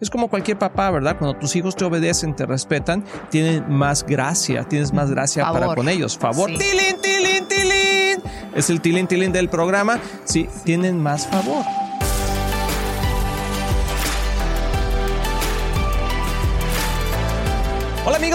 Es 0.00 0.08
como 0.08 0.28
cualquier 0.28 0.58
papá, 0.58 0.90
¿verdad? 0.90 1.16
Cuando 1.18 1.38
tus 1.38 1.54
hijos 1.56 1.76
te 1.76 1.84
obedecen, 1.84 2.34
te 2.34 2.46
respetan, 2.46 3.04
tienen 3.30 3.64
más 3.68 4.04
gracia, 4.04 4.64
tienes 4.64 4.92
más 4.92 5.10
gracia 5.10 5.50
para 5.52 5.74
con 5.74 5.88
ellos. 5.88 6.16
Favor. 6.16 6.48
¡Tilín, 6.48 6.96
tilín, 7.02 7.46
tilín! 7.46 8.22
Es 8.54 8.70
el 8.70 8.80
tilín, 8.80 9.06
tilín 9.06 9.32
del 9.32 9.50
programa. 9.50 10.00
Sí, 10.24 10.48
tienen 10.64 10.98
más 11.02 11.26
favor. 11.26 11.64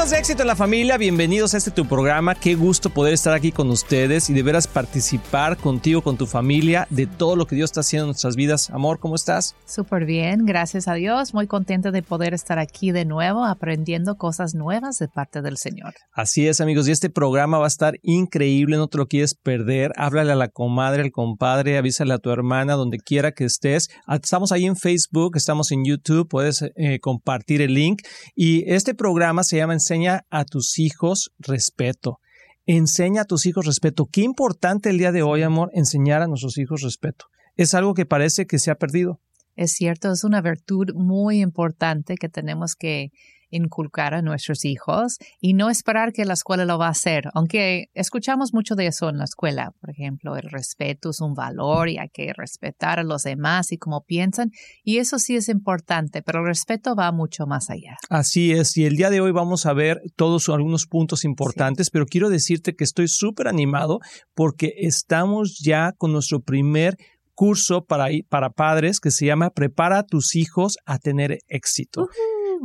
Amigos 0.06 0.12
de 0.12 0.20
Éxito 0.20 0.44
en 0.44 0.48
la 0.48 0.56
Familia, 0.56 0.98
bienvenidos 0.98 1.56
a 1.56 1.58
este 1.58 1.72
tu 1.72 1.88
programa. 1.88 2.36
Qué 2.36 2.54
gusto 2.54 2.92
poder 2.92 3.16
estar 3.16 3.34
aquí 3.34 3.52
con 3.52 3.72
ustedes 3.72 4.30
y 4.30 4.34
de 4.34 4.44
veras 4.44 4.68
participar 4.68 5.58
contigo, 5.58 6.04
con 6.04 6.16
tu 6.16 6.28
familia, 6.28 6.86
de 6.92 7.08
todo 7.08 7.36
lo 7.36 7.48
que 7.48 7.56
Dios 7.56 7.70
está 7.70 7.80
haciendo 7.80 8.04
en 8.04 8.08
nuestras 8.10 8.36
vidas. 8.36 8.70
Amor, 8.70 9.00
¿cómo 9.00 9.16
estás? 9.16 9.56
Súper 9.66 10.06
bien, 10.06 10.46
gracias 10.46 10.88
a 10.88 10.94
Dios. 10.94 11.34
Muy 11.34 11.48
contenta 11.48 11.90
de 11.90 12.04
poder 12.04 12.36
estar 12.36 12.60
aquí 12.60 12.92
de 12.92 13.04
nuevo 13.04 13.46
aprendiendo 13.46 14.16
cosas 14.16 14.54
nuevas 14.54 15.00
de 15.00 15.08
parte 15.08 15.42
del 15.42 15.58
Señor. 15.58 15.96
Así 16.14 16.48
es 16.48 16.62
amigos, 16.62 16.88
y 16.88 16.92
este 16.92 17.10
programa 17.10 17.58
va 17.58 17.66
a 17.66 17.68
estar 17.68 17.96
increíble, 18.04 18.78
no 18.78 18.88
te 18.88 19.00
lo 19.00 19.08
quieres 19.08 19.34
perder. 19.34 19.92
Háblale 19.96 20.34
a 20.34 20.36
la 20.36 20.50
comadre, 20.50 21.02
al 21.02 21.12
compadre, 21.12 21.80
avísale 21.80 22.14
a 22.14 22.20
tu 22.20 22.30
hermana, 22.30 22.74
donde 22.74 23.00
quiera 23.00 23.32
que 23.32 23.46
estés. 23.46 23.90
Ah, 24.06 24.20
estamos 24.22 24.52
ahí 24.52 24.66
en 24.66 24.76
Facebook, 24.76 25.36
estamos 25.36 25.72
en 25.72 25.84
YouTube, 25.84 26.28
puedes 26.30 26.62
eh, 26.62 27.00
compartir 27.00 27.64
el 27.64 27.74
link. 27.74 28.04
Y 28.36 28.72
este 28.72 28.94
programa 28.94 29.44
se 29.44 29.58
llama 29.58 29.74
Enseña 29.96 30.26
a 30.30 30.44
tus 30.44 30.78
hijos 30.78 31.32
respeto. 31.40 32.20
Enseña 32.66 33.22
a 33.22 33.26
tus 33.26 33.46
hijos 33.46 33.66
respeto. 33.66 34.10
Qué 34.12 34.24
importante 34.24 34.90
el 34.90 34.98
día 34.98 35.14
de 35.14 35.24
hoy, 35.24 35.42
amor, 35.42 35.72
enseñar 35.74 36.22
a 36.22 36.28
nuestros 36.28 36.58
hijos 36.58 36.82
respeto. 36.82 37.28
Es 37.56 37.74
algo 37.74 37.94
que 37.94 38.06
parece 38.06 38.46
que 38.46 38.60
se 38.60 38.72
ha 38.72 38.76
perdido. 38.76 39.22
Es 39.56 39.72
cierto, 39.72 40.12
es 40.12 40.26
una 40.26 40.42
virtud 40.42 40.94
muy 40.96 41.40
importante 41.40 42.16
que 42.16 42.28
tenemos 42.28 42.76
que 42.76 43.14
inculcar 43.50 44.14
a 44.14 44.22
nuestros 44.22 44.66
hijos 44.66 45.18
y 45.40 45.54
no 45.54 45.70
esperar 45.70 46.14
que 46.14 46.26
la 46.26 46.34
escuela 46.34 46.66
lo 46.66 46.78
va 46.78 46.88
a 46.88 46.92
hacer, 46.92 47.30
aunque 47.34 47.86
escuchamos 47.94 48.54
mucho 48.54 48.76
de 48.76 48.88
eso 48.88 49.10
en 49.10 49.18
la 49.18 49.26
escuela, 49.26 49.72
por 49.80 49.90
ejemplo, 49.90 50.36
el 50.36 50.50
respeto 50.50 51.10
es 51.10 51.22
un 51.22 51.34
valor 51.34 51.90
y 51.90 51.98
hay 51.98 52.10
que 52.10 52.34
respetar 52.34 53.00
a 53.00 53.04
los 53.04 53.24
demás 53.24 53.72
y 53.72 53.78
cómo 53.78 54.04
piensan, 54.06 54.52
y 54.84 54.98
eso 54.98 55.20
sí 55.20 55.36
es 55.36 55.50
importante, 55.50 56.22
pero 56.22 56.40
el 56.40 56.48
respeto 56.48 56.96
va 56.96 57.12
mucho 57.12 57.46
más 57.46 57.70
allá. 57.70 57.98
Así 58.10 58.52
es, 58.52 58.78
y 58.78 58.86
el 58.86 58.96
día 58.96 59.10
de 59.10 59.22
hoy 59.22 59.32
vamos 59.32 59.66
a 59.66 59.74
ver 59.74 60.02
todos 60.16 60.50
algunos 60.50 60.86
puntos 60.88 61.26
importantes, 61.26 61.90
pero 61.90 62.06
quiero 62.06 62.30
decirte 62.30 62.76
que 62.76 62.84
estoy 62.84 63.08
súper 63.08 63.48
animado 63.48 64.00
porque 64.34 64.74
estamos 64.78 65.60
ya 65.64 65.94
con 65.98 66.12
nuestro 66.12 66.42
primer 66.42 66.98
curso 67.34 67.84
para, 67.84 68.08
para 68.30 68.50
padres 68.50 69.00
que 69.00 69.12
se 69.12 69.26
llama 69.26 69.50
Prepara 69.50 70.00
a 70.00 70.04
tus 70.04 70.36
hijos 70.36 70.78
a 70.86 70.98
tener 70.98 71.40
éxito. 71.48 72.08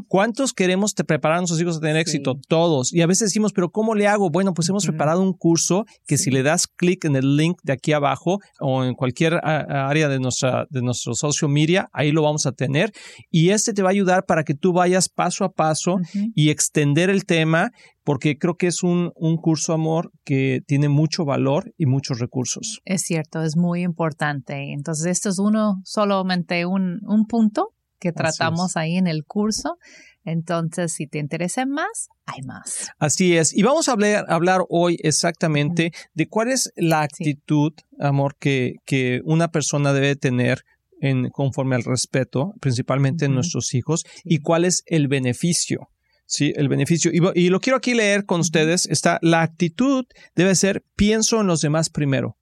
¿Cuántos 0.09 0.53
queremos 0.53 0.95
preparar 0.95 1.39
a 1.39 1.41
nuestros 1.41 1.61
hijos 1.61 1.77
a 1.77 1.81
tener 1.81 1.97
éxito? 1.97 2.39
Todos. 2.49 2.93
Y 2.93 3.03
a 3.03 3.07
veces 3.07 3.29
decimos, 3.29 3.53
pero 3.53 3.71
¿cómo 3.71 3.95
le 3.95 4.07
hago? 4.07 4.31
Bueno, 4.31 4.55
pues 4.55 4.69
hemos 4.69 4.85
preparado 4.85 5.23
un 5.23 5.33
curso 5.33 5.85
que 6.07 6.19
si 6.19 6.31
le 6.31 6.43
das 6.43 6.67
clic 6.67 7.05
en 7.05 7.17
el 7.17 7.37
link 7.37 7.59
de 7.63 7.73
aquí 7.73 7.93
abajo 7.93 8.39
o 8.61 8.85
en 8.85 8.95
cualquier 8.95 9.41
área 9.45 10.09
de 10.09 10.19
nuestra 10.19 10.67
de 10.71 10.83
nuestro 10.83 11.15
social 11.15 11.51
media, 11.51 11.89
ahí 11.93 12.13
lo 12.13 12.23
vamos 12.23 12.47
a 12.47 12.53
tener. 12.53 12.93
Y 13.31 13.51
este 13.51 13.73
te 13.73 13.83
va 13.83 13.89
a 13.89 13.93
ayudar 13.93 14.25
para 14.27 14.45
que 14.45 14.55
tú 14.55 14.73
vayas 14.73 15.09
paso 15.09 15.45
a 15.45 15.53
paso 15.53 15.97
y 16.35 16.51
extender 16.51 17.11
el 17.11 17.25
tema 17.25 17.71
porque 18.03 18.39
creo 18.39 18.57
que 18.57 18.67
es 18.67 18.83
un, 18.83 19.13
un, 19.15 19.37
curso, 19.37 19.73
amor, 19.73 20.11
que 20.25 20.63
tiene 20.67 20.89
mucho 20.89 21.25
valor 21.25 21.73
y 21.77 21.87
muchos 21.87 22.19
recursos. 22.19 22.81
Es 22.85 23.03
cierto, 23.03 23.43
es 23.43 23.57
muy 23.57 23.83
importante. 23.83 24.73
Entonces, 24.73 25.07
esto 25.07 25.29
es 25.29 25.39
uno, 25.39 25.81
solamente 25.85 26.67
un, 26.67 26.99
un 27.07 27.27
punto 27.27 27.75
que 28.01 28.13
tratamos 28.13 28.77
ahí 28.77 28.97
en 28.97 29.07
el 29.07 29.25
curso. 29.25 29.77
Entonces, 30.25 30.93
si 30.93 31.07
te 31.07 31.19
interesa 31.19 31.65
más, 31.67 32.09
hay 32.27 32.43
más. 32.43 32.91
Así 32.99 33.37
es. 33.37 33.57
Y 33.57 33.63
vamos 33.63 33.89
a 33.89 33.93
hablar, 33.93 34.27
hablar 34.29 34.63
hoy 34.69 34.99
exactamente 35.03 35.93
de 36.15 36.29
cuál 36.29 36.51
es 36.51 36.73
la 36.77 37.03
actitud, 37.03 37.73
amor, 37.99 38.37
que, 38.39 38.75
que 38.85 39.21
una 39.25 39.49
persona 39.49 39.93
debe 39.93 40.17
tener 40.17 40.63
en, 41.01 41.31
conforme 41.31 41.77
al 41.77 41.85
respeto, 41.85 42.53
principalmente 42.61 43.25
en 43.25 43.35
nuestros 43.35 43.73
hijos, 43.75 44.05
y 44.25 44.39
cuál 44.41 44.65
es 44.65 44.83
el 44.87 45.09
beneficio. 45.09 45.89
Sí, 46.27 46.53
el 46.55 46.69
beneficio. 46.69 47.11
Y, 47.13 47.21
y, 47.35 47.49
lo 47.49 47.61
quiero 47.61 47.79
aquí 47.79 47.95
leer 47.95 48.25
con 48.25 48.41
ustedes. 48.41 48.87
Está, 48.87 49.19
la 49.21 49.43
actitud 49.43 50.05
debe 50.37 50.55
ser 50.55 50.85
pienso 50.95 51.41
en 51.41 51.49
los 51.49 51.61
demás 51.61 51.91
primero. 51.91 52.37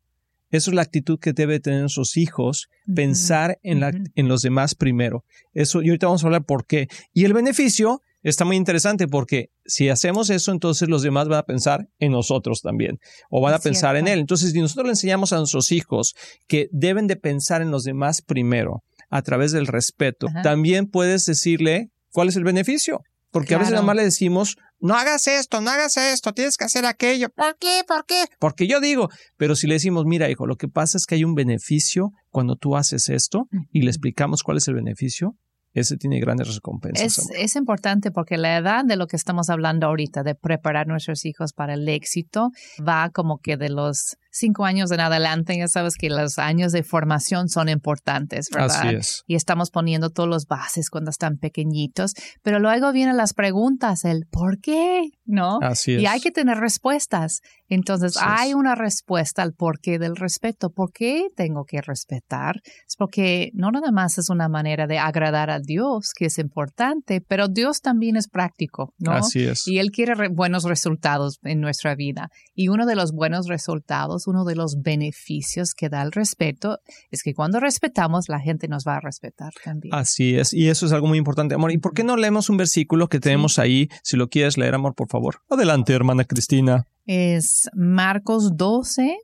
Eso 0.50 0.70
es 0.70 0.74
la 0.74 0.82
actitud 0.82 1.18
que 1.18 1.32
debe 1.32 1.60
tener 1.60 1.80
nuestros 1.80 2.16
hijos, 2.16 2.68
pensar 2.94 3.58
en, 3.62 3.80
la, 3.80 3.92
en 4.14 4.28
los 4.28 4.42
demás 4.42 4.74
primero. 4.74 5.24
Eso, 5.52 5.82
y 5.82 5.88
ahorita 5.88 6.06
vamos 6.06 6.24
a 6.24 6.26
hablar 6.26 6.44
por 6.44 6.66
qué. 6.66 6.88
Y 7.12 7.24
el 7.24 7.34
beneficio 7.34 8.02
está 8.22 8.44
muy 8.44 8.56
interesante 8.56 9.08
porque 9.08 9.50
si 9.64 9.88
hacemos 9.88 10.30
eso, 10.30 10.52
entonces 10.52 10.88
los 10.88 11.02
demás 11.02 11.28
van 11.28 11.38
a 11.38 11.44
pensar 11.44 11.88
en 11.98 12.12
nosotros 12.12 12.62
también 12.62 12.98
o 13.30 13.40
van 13.40 13.54
a 13.54 13.58
pensar 13.58 13.96
en 13.96 14.08
él. 14.08 14.20
Entonces, 14.20 14.52
si 14.52 14.60
nosotros 14.60 14.86
le 14.86 14.92
enseñamos 14.92 15.32
a 15.32 15.38
nuestros 15.38 15.72
hijos 15.72 16.14
que 16.46 16.68
deben 16.72 17.06
de 17.06 17.16
pensar 17.16 17.62
en 17.62 17.70
los 17.70 17.84
demás 17.84 18.22
primero 18.22 18.82
a 19.10 19.22
través 19.22 19.52
del 19.52 19.66
respeto, 19.66 20.26
también 20.42 20.86
puedes 20.86 21.24
decirle 21.26 21.90
cuál 22.10 22.28
es 22.28 22.36
el 22.36 22.44
beneficio. 22.44 23.02
Porque 23.30 23.54
a 23.54 23.58
veces 23.58 23.72
nada 23.72 23.84
más 23.84 23.96
le 23.96 24.04
decimos, 24.04 24.56
no 24.80 24.94
hagas 24.94 25.26
esto, 25.26 25.60
no 25.60 25.70
hagas 25.70 25.96
esto, 25.96 26.32
tienes 26.32 26.56
que 26.56 26.64
hacer 26.64 26.86
aquello. 26.86 27.28
¿Por 27.30 27.56
qué? 27.58 27.82
¿Por 27.86 28.04
qué? 28.06 28.24
Porque 28.38 28.66
yo 28.66 28.80
digo, 28.80 29.08
pero 29.36 29.56
si 29.56 29.66
le 29.66 29.74
decimos, 29.74 30.04
mira, 30.06 30.30
hijo, 30.30 30.46
lo 30.46 30.56
que 30.56 30.68
pasa 30.68 30.98
es 30.98 31.06
que 31.06 31.16
hay 31.16 31.24
un 31.24 31.34
beneficio 31.34 32.12
cuando 32.30 32.56
tú 32.56 32.76
haces 32.76 33.08
esto 33.08 33.48
y 33.72 33.82
le 33.82 33.90
explicamos 33.90 34.42
cuál 34.42 34.58
es 34.58 34.68
el 34.68 34.74
beneficio, 34.74 35.36
ese 35.74 35.96
tiene 35.96 36.20
grandes 36.20 36.54
recompensas. 36.54 37.18
Es, 37.18 37.30
es, 37.36 37.56
importante 37.56 38.10
porque 38.10 38.36
la 38.36 38.56
edad 38.56 38.84
de 38.84 38.96
lo 38.96 39.06
que 39.06 39.16
estamos 39.16 39.50
hablando 39.50 39.86
ahorita, 39.86 40.22
de 40.22 40.34
preparar 40.34 40.86
a 40.86 40.92
nuestros 40.92 41.24
hijos 41.24 41.52
para 41.52 41.74
el 41.74 41.88
éxito, 41.88 42.50
va 42.86 43.10
como 43.10 43.38
que 43.38 43.56
de 43.56 43.68
los 43.68 44.16
cinco 44.30 44.64
años 44.64 44.90
en 44.90 45.00
adelante, 45.00 45.56
ya 45.56 45.68
sabes 45.68 45.96
que 45.96 46.10
los 46.10 46.38
años 46.38 46.72
de 46.72 46.82
formación 46.82 47.48
son 47.48 47.68
importantes, 47.68 48.48
¿verdad? 48.52 48.76
Así 48.76 48.94
es. 48.94 49.24
Y 49.26 49.34
estamos 49.34 49.70
poniendo 49.70 50.10
todos 50.10 50.28
los 50.28 50.46
bases 50.46 50.90
cuando 50.90 51.10
están 51.10 51.38
pequeñitos, 51.38 52.14
pero 52.42 52.58
luego 52.58 52.92
vienen 52.92 53.16
las 53.16 53.34
preguntas, 53.34 54.04
el 54.04 54.26
¿por 54.30 54.60
qué? 54.60 55.10
¿No? 55.24 55.58
Así 55.62 55.94
es. 55.94 56.02
Y 56.02 56.06
hay 56.06 56.20
que 56.20 56.30
tener 56.30 56.58
respuestas. 56.58 57.40
Entonces, 57.68 58.16
hay 58.18 58.54
una 58.54 58.74
respuesta 58.74 59.42
al 59.42 59.52
porqué 59.52 59.98
del 59.98 60.16
respeto. 60.16 60.70
¿Por 60.70 60.90
qué 60.90 61.26
tengo 61.36 61.64
que 61.64 61.82
respetar? 61.82 62.56
Es 62.86 62.96
porque 62.96 63.50
no 63.52 63.70
nada 63.70 63.92
más 63.92 64.16
es 64.16 64.30
una 64.30 64.48
manera 64.48 64.86
de 64.86 64.98
agradar 64.98 65.50
a 65.50 65.60
Dios, 65.60 66.12
que 66.16 66.26
es 66.26 66.38
importante, 66.38 67.20
pero 67.20 67.48
Dios 67.48 67.82
también 67.82 68.16
es 68.16 68.28
práctico, 68.28 68.94
¿no? 68.98 69.12
Así 69.12 69.44
es. 69.44 69.68
Y 69.68 69.78
Él 69.78 69.90
quiere 69.90 70.14
buenos 70.28 70.64
resultados 70.64 71.38
en 71.42 71.60
nuestra 71.60 71.94
vida. 71.94 72.30
Y 72.54 72.68
uno 72.68 72.86
de 72.86 72.96
los 72.96 73.12
buenos 73.12 73.48
resultados 73.48 74.17
uno 74.26 74.44
de 74.44 74.56
los 74.56 74.82
beneficios 74.82 75.74
que 75.74 75.88
da 75.88 76.02
el 76.02 76.12
respeto 76.12 76.78
es 77.10 77.22
que 77.22 77.34
cuando 77.34 77.60
respetamos, 77.60 78.28
la 78.28 78.40
gente 78.40 78.68
nos 78.68 78.84
va 78.86 78.96
a 78.96 79.00
respetar 79.00 79.52
también. 79.64 79.94
Así 79.94 80.36
es, 80.36 80.52
y 80.52 80.68
eso 80.68 80.86
es 80.86 80.92
algo 80.92 81.06
muy 81.06 81.18
importante, 81.18 81.54
amor. 81.54 81.72
¿Y 81.72 81.78
por 81.78 81.94
qué 81.94 82.04
no 82.04 82.16
leemos 82.16 82.50
un 82.50 82.56
versículo 82.56 83.08
que 83.08 83.20
tenemos 83.20 83.58
ahí? 83.58 83.88
Si 84.02 84.16
lo 84.16 84.28
quieres 84.28 84.58
leer, 84.58 84.74
amor, 84.74 84.94
por 84.94 85.08
favor. 85.08 85.42
Adelante, 85.48 85.92
hermana 85.92 86.24
Cristina. 86.24 86.86
Es 87.06 87.70
Marcos 87.74 88.56
12, 88.56 89.16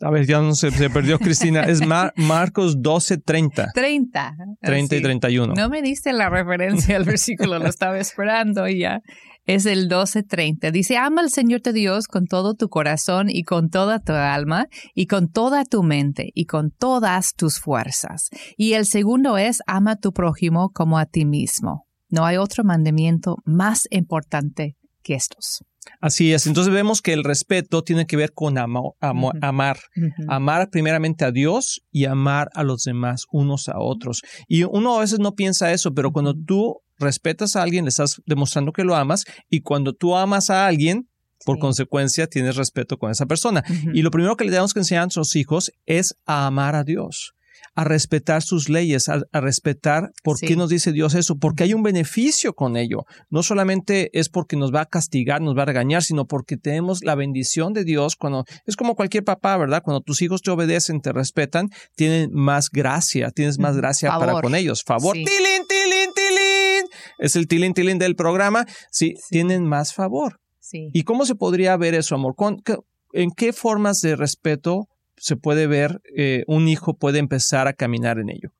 a 0.00 0.10
ver, 0.10 0.26
ya 0.26 0.40
no 0.40 0.54
se, 0.54 0.70
se 0.70 0.90
perdió 0.90 1.18
Cristina. 1.18 1.62
Es 1.62 1.80
Marcos 1.84 2.82
12, 2.82 3.18
30. 3.18 3.72
30. 3.74 4.36
30 4.60 4.96
y 4.96 5.02
31. 5.02 5.54
No 5.54 5.68
me 5.68 5.82
diste 5.82 6.12
la 6.12 6.28
referencia 6.28 6.96
al 6.96 7.04
versículo, 7.04 7.58
lo 7.58 7.66
estaba 7.68 7.98
esperando 7.98 8.68
y 8.68 8.80
ya 8.80 9.00
es 9.48 9.64
el 9.64 9.88
12:30. 9.88 10.70
Dice, 10.70 10.98
ama 10.98 11.22
al 11.22 11.30
Señor 11.30 11.62
tu 11.62 11.72
Dios 11.72 12.06
con 12.06 12.26
todo 12.26 12.54
tu 12.54 12.68
corazón 12.68 13.30
y 13.30 13.44
con 13.44 13.70
toda 13.70 13.98
tu 13.98 14.12
alma 14.12 14.66
y 14.94 15.06
con 15.06 15.32
toda 15.32 15.64
tu 15.64 15.82
mente 15.82 16.30
y 16.34 16.44
con 16.44 16.70
todas 16.70 17.32
tus 17.34 17.58
fuerzas. 17.58 18.28
Y 18.58 18.74
el 18.74 18.84
segundo 18.84 19.38
es, 19.38 19.60
ama 19.66 19.92
a 19.92 19.96
tu 19.96 20.12
prójimo 20.12 20.70
como 20.70 20.98
a 20.98 21.06
ti 21.06 21.24
mismo. 21.24 21.86
No 22.10 22.26
hay 22.26 22.36
otro 22.36 22.62
mandamiento 22.62 23.36
más 23.46 23.88
importante 23.90 24.76
que 25.02 25.14
estos. 25.14 25.64
Así 26.00 26.32
es, 26.32 26.46
entonces 26.46 26.72
vemos 26.72 27.02
que 27.02 27.12
el 27.12 27.24
respeto 27.24 27.82
tiene 27.82 28.06
que 28.06 28.16
ver 28.16 28.32
con 28.32 28.58
amar, 28.58 29.78
amar 30.28 30.70
primeramente 30.70 31.24
a 31.24 31.30
Dios 31.30 31.82
y 31.90 32.04
amar 32.04 32.50
a 32.54 32.62
los 32.62 32.82
demás 32.84 33.26
unos 33.30 33.68
a 33.68 33.78
otros. 33.78 34.22
Y 34.46 34.64
uno 34.64 34.96
a 34.96 35.00
veces 35.00 35.18
no 35.18 35.34
piensa 35.34 35.72
eso, 35.72 35.94
pero 35.94 36.12
cuando 36.12 36.34
tú 36.34 36.80
respetas 36.98 37.56
a 37.56 37.62
alguien, 37.62 37.84
le 37.84 37.90
estás 37.90 38.20
demostrando 38.26 38.72
que 38.72 38.84
lo 38.84 38.96
amas 38.96 39.24
y 39.48 39.60
cuando 39.60 39.92
tú 39.92 40.16
amas 40.16 40.50
a 40.50 40.66
alguien, 40.66 41.08
por 41.44 41.58
consecuencia 41.58 42.26
tienes 42.26 42.56
respeto 42.56 42.98
con 42.98 43.10
esa 43.10 43.26
persona. 43.26 43.64
Y 43.94 44.02
lo 44.02 44.10
primero 44.10 44.36
que 44.36 44.44
le 44.44 44.50
tenemos 44.50 44.74
que 44.74 44.80
enseñar 44.80 45.02
a 45.02 45.06
nuestros 45.06 45.36
hijos 45.36 45.72
es 45.86 46.16
a 46.26 46.46
amar 46.46 46.74
a 46.74 46.84
Dios 46.84 47.34
a 47.74 47.84
respetar 47.84 48.42
sus 48.42 48.68
leyes, 48.68 49.08
a, 49.08 49.22
respetar 49.32 50.10
por 50.22 50.38
qué 50.38 50.56
nos 50.56 50.70
dice 50.70 50.92
Dios 50.92 51.14
eso, 51.14 51.36
porque 51.36 51.64
hay 51.64 51.74
un 51.74 51.82
beneficio 51.82 52.52
con 52.54 52.76
ello. 52.76 53.04
No 53.30 53.42
solamente 53.42 54.10
es 54.18 54.28
porque 54.28 54.56
nos 54.56 54.72
va 54.74 54.82
a 54.82 54.86
castigar, 54.86 55.40
nos 55.40 55.56
va 55.56 55.62
a 55.62 55.66
regañar, 55.66 56.02
sino 56.02 56.26
porque 56.26 56.56
tenemos 56.56 57.02
la 57.02 57.14
bendición 57.14 57.72
de 57.72 57.84
Dios 57.84 58.16
cuando 58.16 58.44
es 58.66 58.76
como 58.76 58.94
cualquier 58.94 59.24
papá, 59.24 59.56
¿verdad? 59.56 59.82
Cuando 59.84 60.00
tus 60.00 60.22
hijos 60.22 60.42
te 60.42 60.50
obedecen, 60.50 61.00
te 61.00 61.12
respetan, 61.12 61.68
tienen 61.96 62.30
más 62.32 62.70
gracia, 62.70 63.30
tienes 63.30 63.58
más 63.58 63.76
gracia 63.76 64.10
para 64.18 64.40
con 64.40 64.54
ellos. 64.54 64.82
Favor. 64.84 65.14
Tilín, 65.14 65.26
tilín, 65.68 66.10
tilín. 66.14 66.84
es 67.18 67.36
el 67.36 67.46
tilín 67.46 67.74
tilín 67.74 67.98
del 67.98 68.14
programa, 68.16 68.66
sí, 68.90 69.14
tienen 69.30 69.64
más 69.64 69.94
favor. 69.94 70.38
Sí. 70.60 70.90
¿Y 70.92 71.02
cómo 71.04 71.24
se 71.24 71.34
podría 71.34 71.76
ver 71.76 71.94
eso, 71.94 72.14
amor? 72.14 72.34
¿Con- 72.36 72.60
qué- 72.60 72.76
¿En 73.14 73.30
qué 73.30 73.52
formas 73.54 74.00
de 74.00 74.16
respeto 74.16 74.86
se 75.20 75.36
puede 75.36 75.66
ver 75.66 76.00
eh, 76.16 76.44
un 76.46 76.68
hijo 76.68 76.94
puede 76.94 77.18
empezar 77.18 77.68
a 77.68 77.72
caminar 77.72 78.18
en 78.18 78.30
ello? 78.30 78.50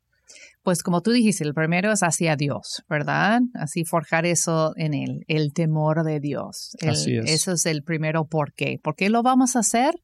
Pues 0.62 0.82
como 0.82 1.00
tú 1.00 1.12
dijiste, 1.12 1.44
el 1.44 1.54
primero 1.54 1.92
es 1.92 2.00
hacia 2.02 2.36
Dios, 2.36 2.82
¿verdad? 2.90 3.40
Así 3.54 3.84
forjar 3.84 4.26
eso 4.26 4.72
en 4.76 4.92
él, 4.92 5.24
el 5.26 5.52
temor 5.54 6.04
de 6.04 6.20
Dios. 6.20 6.76
El- 6.80 6.90
Así 6.90 7.16
es. 7.16 7.30
Eso 7.30 7.52
es 7.52 7.64
el 7.64 7.82
primero 7.82 8.26
por 8.26 8.52
qué. 8.52 8.78
¿Por 8.82 8.94
qué 8.94 9.08
lo 9.08 9.22
vamos 9.22 9.56
a 9.56 9.60
hacer? 9.60 9.94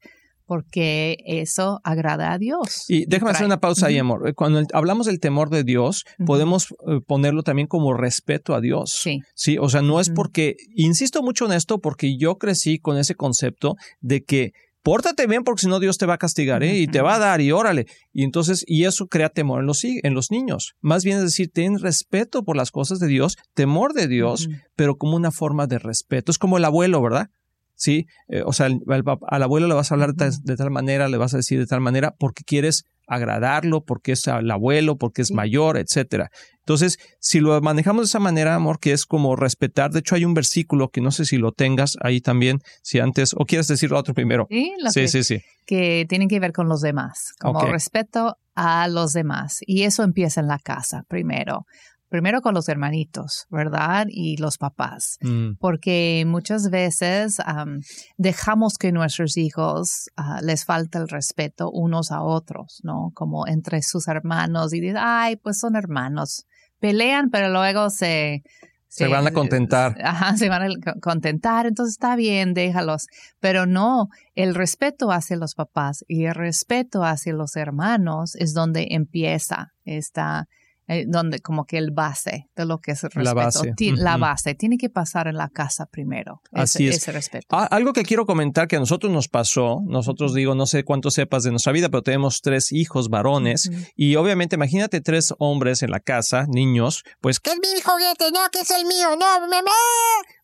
Porque 0.47 1.17
eso 1.25 1.81
agrada 1.85 2.33
a 2.33 2.39
Dios. 2.39 2.85
Y 2.89 3.07
déjame 3.07 3.31
hacer 3.31 3.47
una 3.47 3.61
pausa 3.61 3.87
ahí, 3.87 3.97
amor. 3.99 4.35
Cuando 4.35 4.63
hablamos 4.75 5.07
del 5.07 5.19
temor 5.19 5.49
de 5.49 5.65
Dios, 5.65 6.05
podemos 6.27 6.67
eh, 6.87 7.01
ponerlo 7.07 7.43
también 7.43 7.67
como 7.67 7.95
respeto 7.95 8.55
a 8.55 8.61
Dios. 8.61 8.91
Sí. 8.91 9.21
Sí, 9.35 9.57
o 9.59 9.71
sea, 9.71 9.81
no 9.81 10.01
es 10.01 10.11
porque, 10.11 10.57
insisto 10.75 11.23
mucho 11.23 11.47
en 11.47 11.53
esto, 11.53 11.79
porque 11.79 12.19
yo 12.19 12.37
crecí 12.37 12.79
con 12.79 12.99
ese 12.99 13.15
concepto 13.15 13.77
de 14.01 14.23
que 14.23 14.53
pórtate 14.85 15.27
bien 15.27 15.43
porque 15.43 15.63
si 15.63 15.67
no 15.67 15.81
Dios 15.81 15.99
te 15.99 16.07
va 16.07 16.15
a 16.15 16.19
castigar 16.19 16.63
¿eh? 16.63 16.77
y 16.79 16.87
te 16.87 17.01
va 17.01 17.17
a 17.17 17.19
dar 17.19 17.41
y 17.41 17.51
órale. 17.51 17.87
Y 18.13 18.23
entonces, 18.23 18.63
y 18.69 18.85
eso 18.85 19.09
crea 19.09 19.31
temor 19.31 19.61
en 19.61 19.67
los, 19.67 19.83
en 19.83 20.15
los 20.15 20.31
niños. 20.31 20.75
Más 20.81 21.03
bien 21.05 21.17
es 21.17 21.25
decir, 21.25 21.51
ten 21.53 21.79
respeto 21.81 22.45
por 22.45 22.57
las 22.57 22.71
cosas 22.71 23.01
de 23.01 23.09
Dios, 23.09 23.37
temor 23.55 23.95
de 23.95 24.07
Dios, 24.07 24.49
pero 24.77 24.97
como 24.97 25.17
una 25.17 25.33
forma 25.33 25.67
de 25.67 25.79
respeto. 25.81 26.31
Es 26.31 26.39
como 26.39 26.59
el 26.59 26.65
abuelo, 26.65 27.03
¿verdad? 27.03 27.31
Sí, 27.77 28.07
eh, 28.29 28.43
o 28.47 28.53
sea, 28.53 28.67
el- 28.67 28.83
el 28.87 29.03
pap- 29.03 29.25
al 29.27 29.43
abuelo 29.43 29.67
le 29.67 29.75
vas 29.75 29.91
a 29.91 29.95
hablar 29.95 30.15
de 30.15 30.57
tal 30.57 30.71
manera, 30.71 31.09
le 31.09 31.17
vas 31.17 31.35
a 31.35 31.39
decir 31.39 31.59
de 31.59 31.67
tal 31.67 31.81
manera, 31.81 32.15
porque 32.19 32.45
quieres 32.45 32.85
agradarlo, 33.07 33.83
porque 33.85 34.13
es 34.13 34.27
el 34.27 34.51
abuelo, 34.51 34.97
porque 34.97 35.23
es 35.23 35.33
mayor, 35.33 35.77
etcétera. 35.77 36.31
Entonces, 36.61 36.99
si 37.21 37.41
lo 37.41 37.61
manejamos 37.61 38.03
de 38.03 38.07
esa 38.07 38.21
manera, 38.21 38.55
amor, 38.55 38.79
que 38.81 38.93
es 38.93 39.05
como 39.05 39.37
respetar, 39.37 39.91
de 39.91 39.99
hecho 39.99 40.15
hay 40.15 40.25
un 40.25 40.33
versículo 40.35 40.89
que 40.89 41.01
no 41.03 41.11
sé 41.11 41.27
si 41.27 41.37
lo 41.37 41.53
tengas 41.53 41.97
ahí 42.01 42.21
también, 42.21 42.61
si 42.83 43.01
antes, 43.01 43.35
o 43.37 43.45
quieres 43.45 43.69
decirlo 43.69 43.99
otro 43.99 44.15
primero. 44.15 44.47
Sí, 44.51 44.73
lo 44.81 44.91
Sí, 44.91 45.01
que, 45.01 45.09
sí, 45.09 45.25
sí. 45.25 45.41
que 45.67 46.07
tienen 46.09 46.29
que 46.29 46.41
ver 46.41 46.53
con 46.53 46.69
los 46.69 46.81
demás, 46.81 47.33
como 47.39 47.61
respeto 47.67 48.37
a 48.55 48.89
los 48.89 49.13
demás. 49.13 49.59
Y 49.67 49.83
eso 49.83 50.03
empieza 50.05 50.41
en 50.41 50.47
la 50.49 50.59
casa 50.59 51.05
primero. 51.09 51.67
Primero 52.15 52.43
con 52.43 52.55
los 52.55 52.69
hermanitos, 52.69 53.47
¿verdad? 53.51 54.07
Y 54.09 54.37
los 54.37 54.57
papás. 54.57 55.19
Mm, 55.21 55.55
porque 55.59 56.23
muchas 56.29 56.71
veces 56.71 57.41
am, 57.45 57.81
dejamos 58.19 58.75
que 58.79 58.93
nuestros 58.93 59.37
hijos 59.37 60.11
ah, 60.15 60.39
les 60.41 60.65
falta 60.65 61.01
el 61.01 61.09
respeto 61.09 61.73
unos 61.73 62.13
a 62.13 62.23
otros, 62.23 62.79
¿no? 62.85 63.11
Como 63.15 63.49
entre 63.49 63.83
sus 63.83 64.07
hermanos 64.07 64.73
y 64.73 64.81
dicen, 64.81 64.99
ay, 65.01 65.35
pues 65.35 65.59
son 65.59 65.75
hermanos. 65.75 66.45
Pelean, 66.79 67.31
pero 67.31 67.49
luego 67.49 67.91
se... 67.91 68.45
Se 68.87 69.09
van 69.09 69.27
a 69.27 69.33
contentar. 69.33 69.97
Ajá, 70.05 70.37
se 70.37 70.49
van 70.49 70.63
a 70.63 70.69
co- 70.69 71.01
contentar, 71.01 71.67
entonces 71.67 71.95
está 71.95 72.15
bien, 72.15 72.55
déjalos. 72.55 73.09
Pero 73.41 73.67
no, 73.67 74.07
el 74.37 74.55
respeto 74.55 75.11
hacia 75.11 75.37
los 75.37 75.57
papás 75.57 76.05
y 76.07 76.27
el 76.27 76.35
respeto 76.37 77.03
hacia 77.03 77.33
los 77.33 77.57
hermanos 77.57 78.37
es 78.37 78.55
donde 78.55 78.87
empieza 78.91 79.73
esta, 79.85 80.47
eh, 80.89 81.05
donde 81.09 81.41
como 81.41 81.65
que 81.65 81.79
el 81.79 81.91
base 81.91 82.49
de 82.57 82.67
lo 82.67 82.79
que 82.79 82.93
es 82.93 83.05
el 83.05 83.11
La 83.15 83.33
respeto. 83.35 83.65
La 83.97 84.17
base 84.17 84.55
tiene 84.55 84.77
que 84.77 84.91
pasar 84.91 85.29
en 85.29 85.37
la 85.37 85.49
casa 85.49 85.87
primero. 85.87 86.43
Así 86.53 86.87
ese, 86.87 86.97
es. 86.97 87.03
ese 87.03 87.13
respeto. 87.13 87.47
Ah, 87.51 87.65
algo 87.71 87.93
que 87.93 88.03
quiero 88.03 88.27
comentar 88.27 88.69
que 88.69 88.77
a 88.77 88.81
nosotros 88.81 89.13
nos 89.13 89.29
pasó, 89.29 89.81
nosotros 89.87 90.35
digo, 90.35 90.55
no 90.55 90.67
sé 90.67 90.85
cuánto 90.85 91.11
sepas 91.11 91.43
de 91.43 91.51
nuestra 91.51 91.73
vida, 91.73 91.89
pero 91.89 92.03
tenemos 92.03 92.41
tres 92.43 92.71
hijos 92.73 93.09
varones 93.09 93.71
y 93.97 94.17
obviamente 94.17 94.57
imagínate 94.57 95.01
tres 95.01 95.33
hombres 95.39 95.83
en 95.83 95.91
la 95.91 96.01
casa, 96.01 96.47
niños, 96.49 97.03
pues 97.21 97.41
Que 97.41 97.51
es 97.53 97.57
mi 97.59 97.81
juguete, 97.81 98.31
no, 98.33 98.41
que 98.53 98.61
es 98.61 98.71
el 98.71 98.85
mío, 98.87 99.09
no, 99.19 99.41
mamá. 99.49 99.71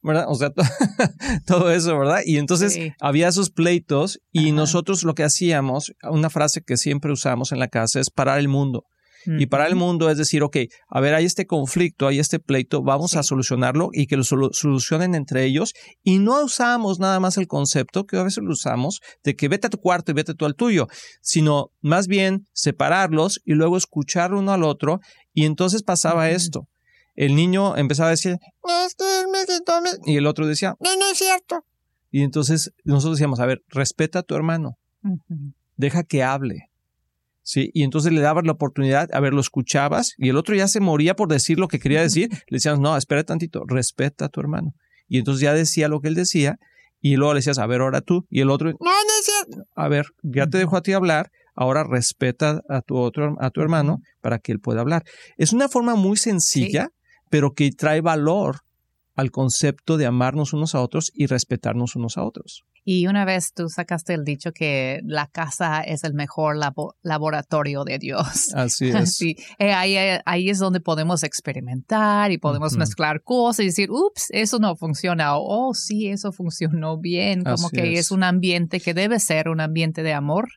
¿verdad? 0.02 0.24
O 0.28 0.34
sea, 0.34 0.50
to- 0.50 0.62
todo 1.46 1.70
eso, 1.70 1.98
¿verdad? 1.98 2.20
Y 2.24 2.38
entonces 2.38 2.72
Sí. 2.72 2.92
había 3.00 3.28
esos 3.28 3.50
pleitos 3.50 4.20
y 4.32 4.52
nosotros 4.52 5.02
lo 5.02 5.14
que 5.14 5.24
hacíamos, 5.24 5.92
una 6.02 6.30
frase 6.30 6.62
que 6.62 6.76
siempre 6.76 7.12
usamos 7.12 7.52
en 7.52 7.58
la 7.58 7.68
casa 7.68 8.00
es 8.00 8.10
parar 8.10 8.38
el 8.38 8.48
mundo. 8.48 8.84
Y 9.26 9.46
parar 9.46 9.68
el 9.68 9.76
mundo 9.76 10.08
es 10.10 10.16
decir, 10.18 10.42
ok, 10.42 10.56
a 10.88 11.00
ver, 11.00 11.14
hay 11.14 11.24
este 11.26 11.46
conflicto, 11.46 12.06
hay 12.06 12.18
este 12.18 12.38
pleito, 12.38 12.82
vamos 12.82 13.10
Sí. 13.12 13.18
a 13.18 13.22
solucionarlo 13.22 13.90
y 13.92 14.06
que 14.06 14.16
lo 14.16 14.22
solu- 14.22 14.50
solucionen 14.52 15.14
entre 15.14 15.44
ellos. 15.44 15.74
Y 16.02 16.18
no 16.18 16.42
usamos 16.44 16.98
nada 16.98 17.20
más 17.20 17.36
el 17.36 17.46
concepto, 17.46 18.04
que 18.06 18.16
a 18.16 18.22
veces 18.22 18.42
lo 18.42 18.52
usamos, 18.52 19.00
de 19.22 19.36
que 19.36 19.48
vete 19.48 19.66
a 19.66 19.70
tu 19.70 19.78
cuarto 19.78 20.10
y 20.10 20.14
vete 20.14 20.34
tú 20.34 20.46
al 20.46 20.54
tuyo, 20.54 20.86
sino 21.20 21.70
más 21.82 22.06
bien 22.06 22.46
separarlos 22.52 23.40
y 23.44 23.52
luego 23.54 23.76
escuchar 23.76 24.32
uno 24.34 24.52
al 24.52 24.62
otro. 24.64 25.00
Y 25.34 25.44
entonces 25.44 25.82
pasaba 25.82 26.30
esto. 26.30 26.66
El 27.14 27.34
niño 27.34 27.76
empezaba 27.76 28.08
a 28.08 28.12
decir, 28.12 28.36
y 30.06 30.16
el 30.16 30.26
otro 30.26 30.46
decía, 30.46 30.74
No, 30.80 30.96
no 30.96 31.10
es 31.10 31.18
cierto. 31.18 31.64
y 32.10 32.22
entonces 32.22 32.72
nosotros 32.84 33.16
decíamos, 33.18 33.40
a 33.40 33.46
ver, 33.46 33.60
respeta 33.68 34.20
a 34.20 34.22
tu 34.22 34.34
hermano, 34.34 34.76
deja 35.76 36.02
que 36.04 36.22
hable. 36.22 36.69
Sí, 37.50 37.72
y 37.74 37.82
entonces 37.82 38.12
le 38.12 38.20
dabas 38.20 38.46
la 38.46 38.52
oportunidad, 38.52 39.08
a 39.12 39.18
ver, 39.18 39.34
lo 39.34 39.40
escuchabas 39.40 40.14
y 40.18 40.28
el 40.28 40.36
otro 40.36 40.54
ya 40.54 40.68
se 40.68 40.78
moría 40.78 41.16
por 41.16 41.26
decir 41.26 41.58
lo 41.58 41.66
que 41.66 41.80
quería 41.80 42.00
decir. 42.00 42.28
Le 42.46 42.58
decías, 42.58 42.78
no, 42.78 42.96
espera 42.96 43.24
tantito, 43.24 43.64
respeta 43.66 44.26
a 44.26 44.28
tu 44.28 44.38
hermano. 44.38 44.72
Y 45.08 45.18
entonces 45.18 45.42
ya 45.42 45.52
decía 45.52 45.88
lo 45.88 45.98
que 45.98 46.06
él 46.06 46.14
decía 46.14 46.58
y 47.00 47.16
luego 47.16 47.34
le 47.34 47.38
decías, 47.38 47.58
a 47.58 47.66
ver, 47.66 47.80
ahora 47.80 48.02
tú. 48.02 48.24
Y 48.30 48.40
el 48.40 48.50
otro, 48.50 48.70
No, 48.70 48.76
no 48.78 49.64
a 49.74 49.88
ver, 49.88 50.06
ya 50.22 50.46
te 50.46 50.58
dejo 50.58 50.76
a 50.76 50.82
ti 50.82 50.92
hablar, 50.92 51.32
ahora 51.56 51.82
respeta 51.82 52.62
a 52.68 52.82
tu 52.82 52.96
otro, 52.96 53.34
a 53.40 53.50
tu 53.50 53.62
hermano 53.62 53.98
para 54.20 54.38
que 54.38 54.52
él 54.52 54.60
pueda 54.60 54.82
hablar. 54.82 55.02
Es 55.36 55.52
una 55.52 55.68
forma 55.68 55.96
muy 55.96 56.18
sencilla, 56.18 56.90
pero 57.30 57.54
que 57.54 57.72
trae 57.72 58.00
valor 58.00 58.60
al 59.16 59.32
concepto 59.32 59.96
de 59.96 60.06
amarnos 60.06 60.52
unos 60.52 60.76
a 60.76 60.82
otros 60.82 61.10
y 61.16 61.26
respetarnos 61.26 61.96
unos 61.96 62.16
a 62.16 62.22
otros. 62.22 62.62
Y 62.84 63.06
una 63.06 63.24
vez 63.24 63.52
tú 63.52 63.68
sacaste 63.68 64.14
el 64.14 64.24
dicho 64.24 64.52
que 64.52 65.00
la 65.04 65.26
casa 65.26 65.80
es 65.82 66.02
el 66.04 66.14
mejor 66.14 66.56
labo- 66.56 66.94
laboratorio 67.02 67.84
de 67.84 67.98
Dios. 67.98 68.52
Así 68.54 68.88
es. 68.94 69.14
Sí, 69.14 69.36
eh, 69.58 69.72
ahí, 69.72 69.96
eh, 69.96 70.20
ahí 70.24 70.48
es 70.50 70.58
donde 70.58 70.80
podemos 70.80 71.22
experimentar 71.22 72.32
y 72.32 72.38
podemos 72.38 72.76
mezclar 72.76 73.22
cosas 73.22 73.60
y 73.60 73.66
decir, 73.66 73.90
ups, 73.90 74.26
eso 74.30 74.58
no 74.58 74.76
funciona, 74.76 75.36
o 75.36 75.68
oh, 75.68 75.74
sí, 75.74 76.08
eso 76.08 76.32
funcionó 76.32 76.98
bien, 76.98 77.42
como 77.42 77.66
Así 77.66 77.76
que 77.76 77.92
es. 77.94 77.98
es. 78.00 78.10
un 78.10 78.22
ambiente 78.24 78.80
que 78.80 78.94
debe 78.94 79.18
ser 79.20 79.48
un 79.48 79.60
ambiente 79.60 80.02
de 80.02 80.12
amor, 80.14 80.48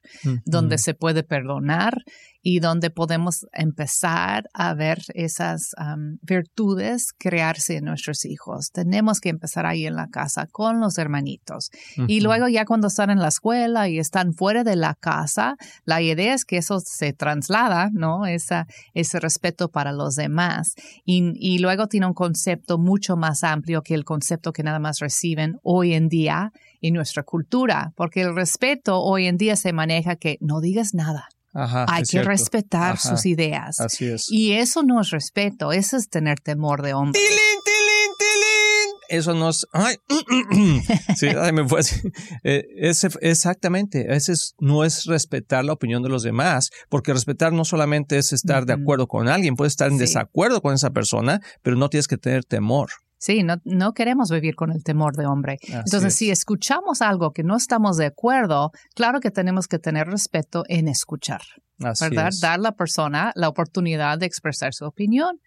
donde 0.46 0.78
se 0.78 0.94
puede 0.94 1.24
perdonar 1.24 2.04
y 2.46 2.60
donde 2.60 2.90
podemos 2.90 3.48
empezar 3.54 4.50
a 4.54 4.74
ver 4.74 5.00
esas 5.16 5.74
virtudes 6.22 7.14
crearse 7.18 7.78
en 7.78 7.86
nuestros 7.86 8.26
hijos. 8.26 8.72
Tenemos 8.72 9.22
que 9.22 9.30
empezar 9.30 9.66
ahí 9.66 9.88
en 9.88 9.96
la 9.96 10.10
casa 10.10 10.48
con 10.52 10.82
los 10.82 10.98
hermanitos. 10.98 11.72
Y 12.08 12.20
luego 12.20 12.50
ya 12.50 12.66
cuando 12.66 12.88
están 12.88 13.10
en 13.10 13.20
la 13.20 13.30
escuela 13.30 13.88
y 13.88 13.98
están 13.98 14.34
fuera 14.34 14.66
de 14.66 14.76
la 14.76 14.94
casa, 14.94 15.56
la 15.86 16.02
idea 16.02 16.34
es 16.34 16.44
que 16.44 16.58
eso 16.58 16.82
se 16.82 17.14
traslada, 17.14 17.90
¿no? 17.94 18.26
Esa, 18.26 18.68
ese 18.94 19.22
respeto 19.22 19.70
para 19.70 19.94
los 19.94 20.16
demás. 20.16 20.74
Y, 21.06 21.32
y 21.36 21.60
luego 21.60 21.88
tiene 21.88 22.08
un 22.08 22.14
concepto 22.14 22.78
mucho 22.78 23.16
más 23.16 23.46
amplio 23.46 23.82
que 23.84 23.94
el 23.94 24.04
concepto 24.04 24.52
que 24.52 24.64
nada 24.64 24.80
más 24.80 25.00
reciben 25.00 25.60
hoy 25.64 25.94
en 25.94 26.10
día 26.10 26.52
en 26.82 26.94
nuestra 26.94 27.24
cultura, 27.24 27.94
porque 27.96 28.22
el 28.22 28.36
respeto 28.36 29.00
hoy 29.00 29.28
en 29.28 29.38
día 29.38 29.56
se 29.56 29.72
maneja 29.72 30.18
que 30.18 30.38
no 30.42 30.60
digas 30.60 30.94
nada, 30.94 31.30
Ajá, 31.54 31.86
hay 31.88 32.02
que 32.02 32.06
cierto. 32.08 32.30
Ajá. 32.30 32.38
respetar 32.38 32.98
sus 33.00 33.26
ideas. 33.26 33.80
Así 33.80 34.06
es. 34.06 34.26
Y 34.30 34.54
eso 34.54 34.84
no 34.84 35.00
es 35.02 35.10
respeto, 35.12 35.72
eso 35.72 35.98
es 35.98 36.10
tener 36.10 36.40
temor 36.40 36.82
de 36.82 36.94
hombre. 36.94 37.20
¡Tilín, 37.20 37.38
tilín, 37.64 38.16
tilín! 38.18 39.20
Eso 39.20 39.34
no 39.36 39.50
es. 39.50 39.66
Ay, 39.72 39.96
sí, 41.16 41.28
ay, 41.28 41.52
me 41.52 41.68
fue 41.68 41.82
así. 41.82 41.96
Eh, 42.44 42.64
ese- 42.78 43.10
exactamente. 43.22 44.14
Ese 44.16 44.34
es- 44.34 44.54
no 44.60 44.84
es 44.84 45.06
respetar 45.06 45.64
la 45.64 45.74
opinión 45.74 46.02
de 46.04 46.10
los 46.10 46.24
demás, 46.24 46.70
porque 46.90 47.14
respetar 47.14 47.54
no 47.54 47.64
solamente 47.66 48.18
es 48.18 48.34
estar 48.34 48.66
de 48.66 48.74
acuerdo 48.74 49.08
con 49.08 49.28
alguien, 49.30 49.56
puedes 49.56 49.74
estar 49.74 49.90
en 49.90 49.96
Sí. 49.98 50.02
desacuerdo 50.02 50.62
con 50.62 50.74
esa 50.74 50.90
persona, 50.90 51.40
pero 51.62 51.76
no 51.78 51.90
tienes 51.90 52.08
que 52.08 52.18
tener 52.18 52.44
temor. 52.44 52.90
Sí, 53.24 53.42
no, 53.42 53.56
no 53.64 53.94
queremos 53.94 54.30
vivir 54.30 54.54
con 54.54 54.70
el 54.70 54.84
temor 54.84 55.16
de 55.16 55.26
hombre. 55.26 55.58
Así 55.62 55.72
Entonces, 55.72 56.08
es. 56.08 56.16
si 56.16 56.30
escuchamos 56.30 57.02
algo 57.02 57.32
que 57.32 57.42
no 57.42 57.56
estamos 57.56 57.96
de 57.96 58.08
acuerdo, 58.08 58.72
claro 58.96 59.22
que 59.22 59.32
tenemos 59.32 59.70
que 59.70 59.80
tener 59.80 60.08
respeto 60.08 60.66
en 60.68 60.90
escuchar, 60.90 61.40
Así 61.80 62.04
¿verdad? 62.04 62.28
es. 62.28 62.42
Dar 62.42 62.56
a 62.56 62.62
la 62.62 62.74
persona 62.74 63.32
la 63.36 63.48
oportunidad 63.48 64.20
de 64.20 64.26
expresar 64.26 64.74
su 64.74 64.84
opinión, 64.84 65.40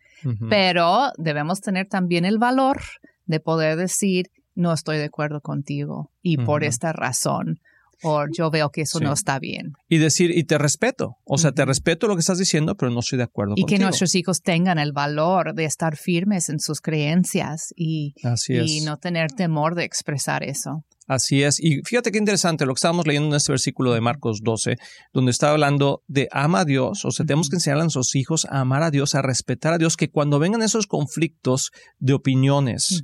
pero 0.48 1.10
debemos 1.18 1.60
tener 1.60 1.86
también 1.86 2.24
el 2.24 2.38
valor 2.38 2.80
de 3.26 3.40
poder 3.40 3.76
decir, 3.76 4.30
no 4.54 4.72
estoy 4.72 4.96
de 4.96 5.04
acuerdo 5.04 5.42
contigo 5.42 6.10
y 6.22 6.38
por 6.38 6.64
esta 6.64 6.94
razón, 6.94 7.60
o 8.02 8.24
yo 8.36 8.50
veo 8.50 8.70
que 8.70 8.82
eso 8.82 8.98
Sí. 8.98 9.04
no 9.04 9.12
está 9.12 9.38
bien. 9.38 9.72
Y 9.88 9.98
decir, 9.98 10.30
y 10.36 10.44
te 10.44 10.58
respeto. 10.58 11.16
O 11.24 11.38
sea, 11.38 11.52
te 11.52 11.64
respeto 11.64 12.06
lo 12.08 12.14
que 12.14 12.20
estás 12.20 12.38
diciendo, 12.38 12.74
pero 12.76 12.90
no 12.92 13.00
estoy 13.00 13.18
de 13.18 13.24
acuerdo 13.24 13.54
Y 13.56 13.62
contigo. 13.62 13.78
que 13.78 13.82
nuestros 13.84 14.14
hijos 14.14 14.40
tengan 14.42 14.78
el 14.78 14.92
valor 14.92 15.54
de 15.54 15.64
estar 15.64 15.96
firmes 15.96 16.48
en 16.48 16.60
sus 16.60 16.80
creencias 16.80 17.72
y, 17.76 18.14
Así 18.22 18.54
y 18.54 18.80
no 18.82 18.96
tener 18.98 19.32
temor 19.32 19.74
de 19.74 19.84
expresar 19.84 20.42
eso. 20.42 20.84
Así 21.06 21.42
es. 21.42 21.60
Y 21.60 21.82
fíjate 21.84 22.10
qué 22.10 22.18
interesante 22.18 22.66
lo 22.66 22.74
que 22.74 22.78
estábamos 22.78 23.06
leyendo 23.06 23.28
en 23.28 23.34
este 23.34 23.52
versículo 23.52 23.92
de 23.92 24.00
Marcos 24.00 24.40
12, 24.42 24.76
donde 25.12 25.30
está 25.30 25.50
hablando 25.50 26.02
de 26.08 26.28
ama 26.32 26.60
a 26.60 26.64
Dios, 26.64 27.04
o 27.04 27.10
sea, 27.10 27.24
tenemos 27.24 27.48
que 27.48 27.56
enseñar 27.56 27.78
a 27.78 27.82
nuestros 27.82 28.14
hijos 28.14 28.46
a 28.50 28.60
amar 28.60 28.82
a 28.82 28.90
Dios, 28.90 29.14
a 29.14 29.22
respetar 29.22 29.72
a 29.72 29.78
Dios, 29.78 29.96
que 29.96 30.10
cuando 30.10 30.38
vengan 30.38 30.62
esos 30.62 30.86
conflictos 30.86 31.70
de 31.98 32.12
opiniones, 32.12 33.02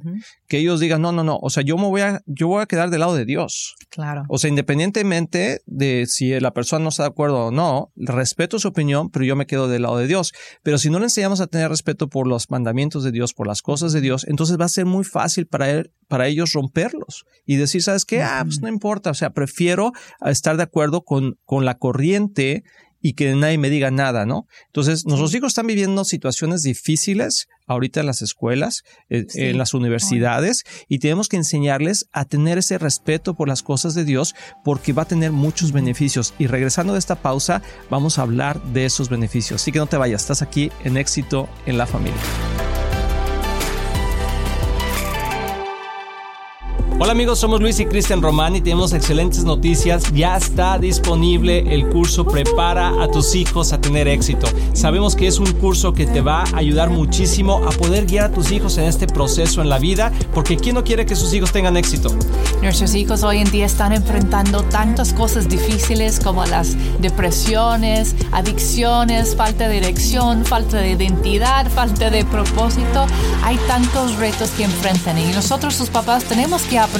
que 0.49 0.59
ellos 0.59 0.81
digan, 0.81 1.01
no, 1.01 1.13
no, 1.13 1.23
no, 1.23 1.39
o 1.41 1.51
sea, 1.51 1.63
yo 1.63 1.77
me 1.77 1.87
voy 1.87 2.01
a, 2.01 2.23
yo 2.27 2.49
voy 2.49 2.63
a 2.63 2.67
quedar 2.67 2.91
del 2.91 3.01
lado 3.01 3.15
de 3.15 3.25
Dios. 3.25 3.75
Claro. 3.89 4.25
O 4.29 4.39
sea, 4.39 4.49
independientemente 4.49 5.63
de 5.67 6.07
si 6.07 6.39
la 6.41 6.53
persona 6.53 6.83
no 6.83 6.89
está 6.89 7.05
de 7.05 7.11
acuerdo 7.11 7.47
o 7.47 7.51
no, 7.51 7.93
respeto 7.97 8.59
su 8.59 8.69
opinión, 8.69 9.11
pero 9.11 9.25
yo 9.25 9.37
me 9.37 9.47
quedo 9.47 9.69
del 9.69 9.83
lado 9.83 9.99
de 9.99 10.07
Dios. 10.07 10.33
Pero 10.63 10.79
si 10.79 10.91
no 10.91 10.99
le 10.99 11.05
enseñamos 11.05 11.41
a 11.41 11.47
tener 11.47 11.69
respeto 11.69 12.09
por 12.09 12.27
los 12.27 12.51
mandamientos 12.51 13.05
de 13.05 13.13
Dios, 13.13 13.33
por 13.33 13.47
las 13.47 13.63
cosas 13.63 13.93
de 13.93 14.01
Dios, 14.01 14.27
entonces 14.29 14.59
va 14.59 14.65
a 14.65 14.69
ser 14.69 14.87
muy 14.87 15.05
fácil 15.05 15.47
para 15.47 15.71
él, 15.71 15.93
para 16.09 16.27
ellos 16.27 16.53
romperlos 16.53 17.25
y 17.47 17.57
decir, 17.57 17.83
¿sabes 17.93 18.05
qué? 18.07 18.23
Ah, 18.23 18.43
pues 18.45 18.61
no 18.61 18.69
importa, 18.69 19.11
o 19.11 19.15
sea, 19.15 19.31
prefiero 19.31 19.93
estar 20.25 20.57
de 20.57 20.63
acuerdo 20.63 21.03
con, 21.05 21.39
con 21.45 21.65
la 21.67 21.77
corriente 21.77 22.65
y 23.05 23.15
que 23.15 23.35
nadie 23.35 23.59
me 23.59 23.69
diga 23.69 23.91
nada, 23.91 24.25
¿no? 24.27 24.47
Entonces, 24.67 25.05
nuestros 25.07 25.35
hijos 25.35 25.49
están 25.51 25.67
viviendo 25.67 26.05
situaciones 26.05 26.63
difíciles 26.63 27.49
ahorita 27.67 28.01
en 28.01 28.07
las 28.07 28.23
escuelas, 28.23 28.85
eh, 29.11 29.27
Sí. 29.29 29.41
en 29.43 29.59
las 29.59 29.75
universidades, 29.75 30.63
y 30.89 31.01
tenemos 31.01 31.29
que 31.29 31.37
enseñarles 31.37 32.07
a 32.13 32.25
tener 32.25 32.59
ese 32.59 32.79
respeto 32.79 33.35
por 33.35 33.49
las 33.49 33.63
cosas 33.63 33.95
de 33.95 34.05
Dios 34.05 34.35
porque 34.65 34.93
va 34.93 35.03
a 35.03 35.07
tener 35.07 35.33
muchos 35.33 35.73
beneficios. 35.73 36.33
Y 36.39 36.47
regresando 36.47 36.93
de 36.93 37.01
esta 37.01 37.17
pausa, 37.17 37.61
vamos 37.91 38.19
a 38.19 38.23
hablar 38.23 38.63
de 38.73 38.85
esos 38.85 39.09
beneficios. 39.09 39.61
Así 39.61 39.73
que 39.73 39.79
no 39.81 39.87
te 39.87 39.97
vayas, 39.97 40.23
estás 40.23 40.41
aquí 40.43 40.71
en 40.85 40.97
éxito 40.97 41.49
en 41.67 41.79
la 41.79 41.87
familia. 41.87 42.21
Hola 47.03 47.11
amigos, 47.11 47.41
somos 47.41 47.61
Luis 47.61 47.81
y 47.81 47.87
Cristian 47.87 48.23
Román 48.23 48.55
y 48.55 48.61
tenemos 48.61 48.93
excelentes 48.93 49.43
noticias. 49.43 50.05
Ya 50.13 50.37
está 50.37 50.79
disponible 50.79 51.75
el 51.75 51.89
curso 51.89 52.25
Prepara 52.25 53.03
a 53.03 53.09
tus 53.09 53.35
hijos 53.35 53.73
a 53.73 53.81
tener 53.81 54.07
éxito. 54.07 54.47
Sabemos 54.73 55.17
que 55.17 55.27
es 55.27 55.41
un 55.41 55.51
curso 55.55 55.95
que 55.95 56.07
te 56.07 56.21
va 56.21 56.45
a 56.45 56.59
ayudar 56.59 56.91
muchísimo 56.91 57.61
a 57.67 57.71
poder 57.73 58.07
guiar 58.07 58.27
a 58.27 58.33
tus 58.33 58.53
hijos 58.53 58.79
en 58.79 58.85
este 58.85 59.09
proceso 59.09 59.61
en 59.63 59.69
la 59.69 59.81
vida, 59.81 60.13
porque 60.33 60.57
¿quién 60.57 60.77
no 60.77 60.85
quiere 60.85 61.05
que 61.05 61.17
sus 61.17 61.35
hijos 61.35 61.51
tengan 61.51 61.77
éxito? 61.77 62.15
Nuestros 62.63 62.95
hijos 62.95 63.25
hoy 63.25 63.39
en 63.39 63.51
día 63.51 63.67
están 63.67 63.93
enfrentando 63.93 64.63
tantas 64.63 65.13
cosas 65.13 65.49
difíciles 65.49 66.21
como 66.21 66.47
las 66.47 66.77
depresiones, 67.01 68.15
adicciones, 68.31 69.35
falta 69.35 69.67
de 69.67 69.75
dirección, 69.75 70.45
falta 70.45 70.77
de 70.77 70.93
identidad, 70.93 71.69
falta 71.69 72.11
de 72.11 72.25
propósito. 72.25 73.07
Hay 73.43 73.57
tantos 73.67 74.15
retos 74.19 74.51
que 74.51 74.63
enfrentan 74.63 75.19
y 75.19 75.33
nosotros 75.33 75.75
sus 75.75 75.91
papás 75.91 76.23
tenemos 76.23 76.63
que 76.63 76.79
aprender 76.79 76.92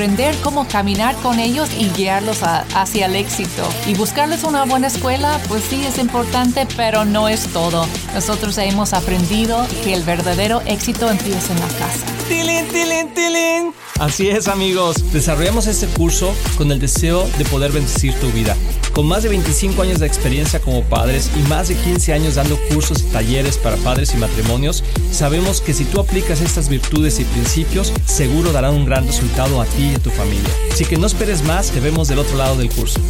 cómo 0.43 0.67
caminar 0.67 1.15
con 1.17 1.39
ellos 1.39 1.69
y 1.79 1.89
guiarlos 1.91 2.41
hacia 2.43 3.07
el 3.07 3.17
éxito. 3.17 3.69
Y 3.87 3.95
buscarles 3.95 4.43
una 4.43 4.65
buena 4.65 4.89
escuela, 4.89 5.39
pues 5.49 5.63
sí 5.65 5.85
es 5.85 5.99
importante, 5.99 6.67
pero 6.77 7.05
no 7.05 7.29
es 7.29 7.47
todo. 7.53 7.87
Nosotros 8.15 8.59
hemos 8.59 8.93
aprendido 8.93 9.67
que 9.85 9.95
el 9.95 10.03
verdadero 10.03 10.61
éxito 10.67 11.11
empieza 11.11 11.53
en 11.53 11.61
la 11.61 11.69
casa. 11.69 12.12
¡Tilín, 12.29 12.69
tilín, 12.69 13.15
tilín! 13.15 13.73
Así 14.03 14.29
es 14.29 14.49
amigos, 14.49 15.13
desarrollamos 15.13 15.69
este 15.69 15.87
curso 15.87 16.35
con 16.57 16.73
el 16.73 16.81
deseo 16.81 17.29
de 17.39 17.45
poder 17.45 17.71
bendecir 17.71 18.15
tu 18.15 18.31
vida. 18.33 18.57
Con 18.93 19.07
más 19.07 19.23
de 19.23 19.29
25 19.29 19.81
años 19.81 20.01
de 20.01 20.07
experiencia 20.07 20.61
como 20.61 20.83
padres 20.83 21.31
y 21.37 21.49
más 21.49 21.69
de 21.69 21.77
15 21.77 22.13
años 22.13 22.35
dando 22.35 22.59
cursos 22.69 23.01
y 23.03 23.13
talleres 23.13 23.57
para 23.59 23.77
padres 23.77 24.13
y 24.13 24.17
matrimonios, 24.17 24.83
sabemos 25.13 25.61
que 25.61 25.73
si 25.73 25.85
tú 25.85 26.01
aplicas 26.01 26.41
estas 26.41 26.69
virtudes 26.69 27.21
y 27.21 27.25
principios, 27.25 27.93
seguro 28.05 28.53
darán 28.53 28.75
un 28.75 28.87
gran 28.87 29.07
resultado 29.07 29.61
a 29.61 29.67
ti 29.67 29.91
y 29.93 29.95
a 29.95 29.99
tu 30.01 30.11
familia. 30.11 30.51
Así 30.73 30.85
que 30.85 30.97
no 30.97 31.07
esperes 31.07 31.45
más, 31.45 31.71
te 31.71 31.79
vemos 31.81 32.09
del 32.09 32.19
otro 32.19 32.37
lado 32.37 32.57
del 32.57 32.71
curso. 32.71 33.01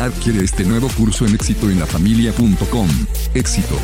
Adquiere 0.00 0.44
este 0.44 0.64
nuevo 0.64 0.88
curso 0.96 1.26
en 1.26 1.34
éxitoenlafamilia.com. 1.34 2.88
Éxito 3.34 3.76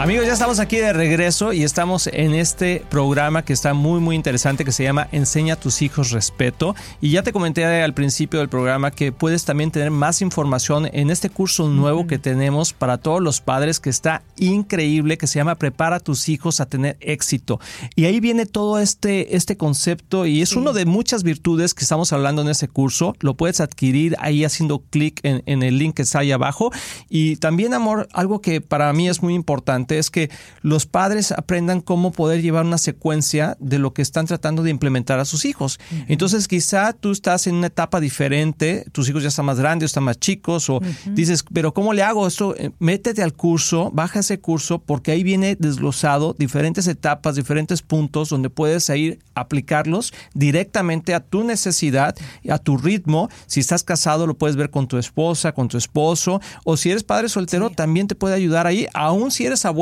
Amigos, 0.00 0.26
ya 0.26 0.32
estamos 0.32 0.60
aquí 0.60 0.76
de 0.76 0.92
regreso 0.92 1.52
y 1.52 1.64
estamos 1.64 2.06
en 2.06 2.32
este 2.32 2.84
programa 2.88 3.44
que 3.44 3.52
está 3.52 3.74
muy 3.74 3.98
muy 3.98 4.14
interesante 4.14 4.64
que 4.64 4.70
se 4.70 4.84
llama 4.84 5.08
Enseña 5.10 5.54
a 5.54 5.60
tus 5.60 5.82
hijos 5.82 6.12
respeto. 6.12 6.76
Y 7.00 7.10
ya 7.10 7.24
te 7.24 7.32
comenté 7.32 7.64
al 7.64 7.94
principio 7.94 8.38
del 8.38 8.48
programa 8.48 8.92
que 8.92 9.10
puedes 9.10 9.44
también 9.44 9.72
tener 9.72 9.90
más 9.90 10.22
información 10.22 10.88
en 10.92 11.10
este 11.10 11.30
curso 11.30 11.66
nuevo 11.66 12.06
que 12.06 12.16
tenemos 12.16 12.72
para 12.72 12.98
todos 12.98 13.20
los 13.20 13.40
padres 13.40 13.80
que 13.80 13.90
está 13.90 14.22
increíble 14.36 15.18
que 15.18 15.26
se 15.26 15.40
llama 15.40 15.56
Prepara 15.56 15.96
a 15.96 16.00
tus 16.00 16.28
hijos 16.28 16.60
a 16.60 16.66
tener 16.66 16.96
éxito. 17.00 17.58
Y 17.96 18.04
ahí 18.04 18.20
viene 18.20 18.46
todo 18.46 18.78
este 18.78 19.34
este 19.34 19.56
concepto 19.56 20.26
y 20.26 20.42
es 20.42 20.52
uno 20.52 20.74
de 20.74 20.86
muchas 20.86 21.24
virtudes 21.24 21.74
que 21.74 21.82
estamos 21.82 22.12
hablando 22.12 22.42
en 22.42 22.50
ese 22.50 22.68
curso. 22.68 23.16
Lo 23.18 23.34
puedes 23.34 23.60
adquirir 23.60 24.14
ahí 24.20 24.44
haciendo 24.44 24.78
clic 24.78 25.18
en, 25.24 25.42
en 25.46 25.64
el 25.64 25.76
link 25.76 25.96
que 25.96 26.02
está 26.02 26.20
ahí 26.20 26.30
abajo. 26.30 26.70
Y 27.08 27.34
también 27.38 27.74
amor 27.74 28.08
algo 28.12 28.40
que 28.40 28.60
para 28.60 28.92
mí 28.92 29.08
es 29.08 29.24
muy 29.24 29.34
importante 29.34 29.88
es 29.98 30.10
que 30.10 30.30
los 30.62 30.86
padres 30.86 31.32
aprendan 31.32 31.80
cómo 31.80 32.12
poder 32.12 32.42
llevar 32.42 32.64
una 32.64 32.78
secuencia 32.78 33.56
de 33.60 33.78
lo 33.78 33.92
que 33.92 34.02
están 34.02 34.26
tratando 34.26 34.62
de 34.62 34.70
implementar 34.70 35.18
a 35.18 35.24
sus 35.24 35.44
hijos. 35.44 35.78
Entonces, 36.08 36.48
quizá 36.48 36.92
tú 36.92 37.12
estás 37.12 37.46
en 37.46 37.56
una 37.56 37.68
etapa 37.68 38.00
diferente, 38.00 38.86
tus 38.92 39.08
hijos 39.08 39.22
ya 39.22 39.28
están 39.28 39.46
más 39.46 39.58
grandes, 39.58 39.90
están 39.90 40.04
más 40.04 40.18
chicos, 40.18 40.68
o 40.70 40.80
dices, 41.06 41.44
pero 41.52 41.72
¿cómo 41.72 41.92
le 41.92 42.02
hago 42.02 42.26
esto? 42.26 42.54
Eh, 42.56 42.70
Métete 42.78 43.22
al 43.22 43.34
curso, 43.34 43.90
baja 43.92 44.20
ese 44.20 44.40
curso, 44.40 44.78
porque 44.78 45.10
ahí 45.10 45.22
viene 45.22 45.56
desglosado 45.58 46.34
diferentes 46.38 46.86
etapas, 46.86 47.36
diferentes 47.36 47.82
puntos 47.82 48.28
donde 48.28 48.50
puedes 48.50 48.88
ir 48.90 49.18
a 49.34 49.40
aplicarlos 49.40 50.12
directamente 50.34 51.14
a 51.14 51.20
tu 51.20 51.44
necesidad, 51.44 52.14
a 52.48 52.58
tu 52.58 52.76
ritmo. 52.76 53.28
Si 53.46 53.60
estás 53.60 53.82
casado, 53.82 54.26
lo 54.26 54.36
puedes 54.36 54.56
ver 54.56 54.70
con 54.70 54.86
tu 54.88 54.98
esposa, 54.98 55.52
con 55.52 55.68
tu 55.68 55.76
esposo, 55.76 56.40
o 56.64 56.76
si 56.76 56.90
eres 56.90 57.04
padre 57.04 57.28
soltero, 57.28 57.70
también 57.70 58.06
te 58.06 58.14
puede 58.14 58.34
ayudar 58.34 58.66
ahí, 58.66 58.86
aún 58.94 59.30
si 59.30 59.46
eres 59.46 59.64
abuelo. 59.64 59.77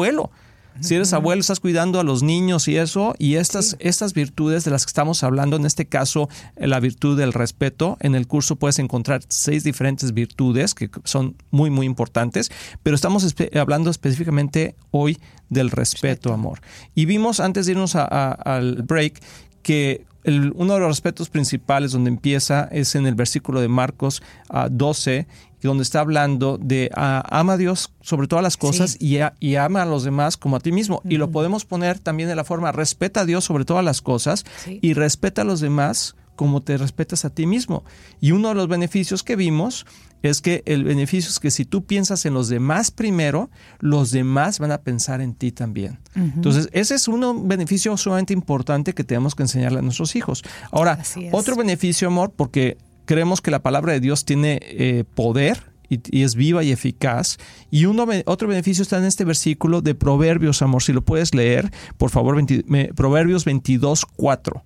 Si 0.81 0.95
eres 0.95 1.15
abuelo, 1.15 1.41
estás 1.41 1.59
cuidando 1.59 1.99
a 2.01 2.05
los 2.05 2.23
niños 2.23 2.69
y 2.69 2.77
eso, 2.77 3.15
y 3.19 3.37
estas, 3.37 3.77
estas 3.81 4.13
virtudes 4.13 4.63
de 4.65 4.71
las 4.71 4.85
que 4.85 4.91
estamos 4.91 5.23
hablando, 5.23 5.57
en 5.57 5.65
este 5.65 5.87
caso, 5.87 6.29
eh, 6.57 6.67
la 6.67 6.81
virtud 6.81 7.17
del 7.17 7.33
respeto, 7.33 7.97
en 8.01 8.15
el 8.15 8.27
curso 8.27 8.57
puedes 8.57 8.79
encontrar 8.79 9.23
seis 9.29 9.65
diferentes 9.65 10.13
virtudes 10.13 10.75
que 10.75 10.91
son 11.05 11.35
muy, 11.51 11.71
muy 11.71 11.87
importantes, 11.87 12.51
pero 12.83 12.95
estamos 12.95 13.25
espe- 13.25 13.57
hablando 13.59 13.89
específicamente 13.89 14.75
hoy 14.91 15.19
del 15.49 15.71
respeto, 15.71 16.35
amor. 16.35 16.61
Y 16.95 17.07
vimos 17.07 17.41
antes 17.41 17.65
de 17.65 17.73
irnos 17.73 17.97
a- 17.97 18.05
a- 18.05 18.33
al 18.33 18.83
break 18.83 19.23
que 19.63 20.05
el- 20.25 20.53
uno 20.57 20.75
de 20.75 20.81
los 20.81 20.89
respetos 20.89 21.31
principales 21.31 21.93
donde 21.93 22.11
empieza 22.11 22.69
es 22.71 22.97
en 22.97 23.07
el 23.07 23.15
versículo 23.15 23.61
de 23.63 23.69
Marcos 23.69 24.23
ah, 24.51 24.69
12, 24.71 25.27
donde 25.67 25.83
está 25.83 26.01
hablando 26.01 26.59
de 26.59 26.91
ah, 26.95 27.23
ama 27.31 27.53
a 27.53 27.57
Dios 27.59 27.93
sobre 28.01 28.27
todas 28.29 28.43
las 28.43 28.57
cosas 28.57 28.97
y, 28.99 29.19
a- 29.19 29.35
y 29.41 29.57
ama 29.57 29.83
a 29.83 29.87
los 29.87 30.03
demás 30.05 30.37
como 30.39 30.57
a 30.57 30.61
ti 30.61 30.73
mismo. 30.73 31.03
Y 31.05 31.19
lo 31.19 31.31
podemos 31.31 31.65
poner 31.67 31.99
también 31.99 32.29
de 32.31 32.35
la 32.37 32.45
forma, 32.45 32.73
respeta 32.73 33.21
a 33.21 33.25
Dios 33.27 33.45
sobre 33.45 33.65
todas 33.67 33.85
las 33.85 34.01
cosas 34.01 34.45
Sí. 34.65 34.79
y 34.81 34.95
respeta 34.95 35.43
a 35.43 35.45
los 35.45 35.61
demás 35.61 36.17
como 36.37 36.63
te 36.63 36.77
respetas 36.77 37.25
a 37.25 37.31
ti 37.31 37.47
mismo. 37.47 37.85
Y 38.21 38.33
uno 38.33 38.49
de 38.49 38.55
los 38.55 38.69
beneficios 38.69 39.23
que 39.23 39.37
vimos 39.37 39.87
es 40.23 40.41
que 40.43 40.63
el 40.67 40.85
beneficio 40.85 41.31
es 41.31 41.39
que 41.41 41.51
si 41.51 41.65
tú 41.65 41.85
piensas 41.85 42.27
en 42.27 42.35
los 42.35 42.49
demás 42.49 42.91
primero, 42.91 43.49
los 43.81 44.11
demás 44.11 44.59
van 44.59 44.73
a 44.73 44.79
pensar 44.83 45.21
en 45.23 45.35
ti 45.35 45.53
también. 45.53 45.99
Entonces, 46.15 46.69
ese 46.73 46.95
es 46.95 47.07
un 47.09 47.49
beneficio 47.49 47.97
sumamente 47.97 48.33
importante 48.35 48.93
que 48.93 49.05
tenemos 49.05 49.35
que 49.35 49.45
enseñarle 49.45 49.79
a 49.79 49.83
nuestros 49.83 50.15
hijos. 50.17 50.43
Ahora, 50.71 50.99
otro 51.33 51.55
beneficio, 51.57 52.09
amor, 52.09 52.33
porque 52.37 52.77
creemos 53.07 53.41
que 53.41 53.51
la 53.51 53.63
palabra 53.63 53.93
de 53.95 54.01
Dios 54.01 54.25
tiene 54.25 54.59
eh, 54.63 55.05
poder 55.15 55.63
y, 55.89 56.23
es 56.23 56.35
viva 56.35 56.63
y 56.65 56.73
eficaz. 56.73 57.39
Y 57.71 57.87
uno, 57.87 58.07
otro 58.27 58.49
beneficio 58.49 58.83
está 58.83 58.99
en 58.99 59.05
este 59.05 59.25
versículo 59.25 59.81
de 59.81 59.95
Proverbios, 59.95 60.61
amor. 60.63 60.83
Si 60.83 60.93
lo 60.93 61.03
puedes 61.03 61.35
leer, 61.35 61.71
por 61.97 62.11
favor, 62.11 62.35
20 62.37 62.65
me- 62.67 62.93
Proverbios 62.93 63.45
22, 63.45 64.05
4. 64.17 64.63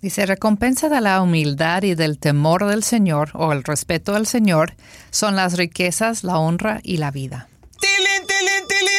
Dice, 0.00 0.26
recompensa 0.26 0.88
de 0.88 1.00
la 1.00 1.20
humildad 1.22 1.82
y 1.82 1.94
del 1.96 2.18
temor 2.18 2.66
del 2.66 2.84
Señor 2.84 3.30
o 3.34 3.52
el 3.52 3.64
respeto 3.64 4.14
al 4.14 4.26
Señor 4.26 4.74
son 5.10 5.34
las 5.34 5.56
riquezas, 5.56 6.22
la 6.22 6.38
honra 6.38 6.80
y 6.84 6.98
la 6.98 7.10
vida. 7.10 7.48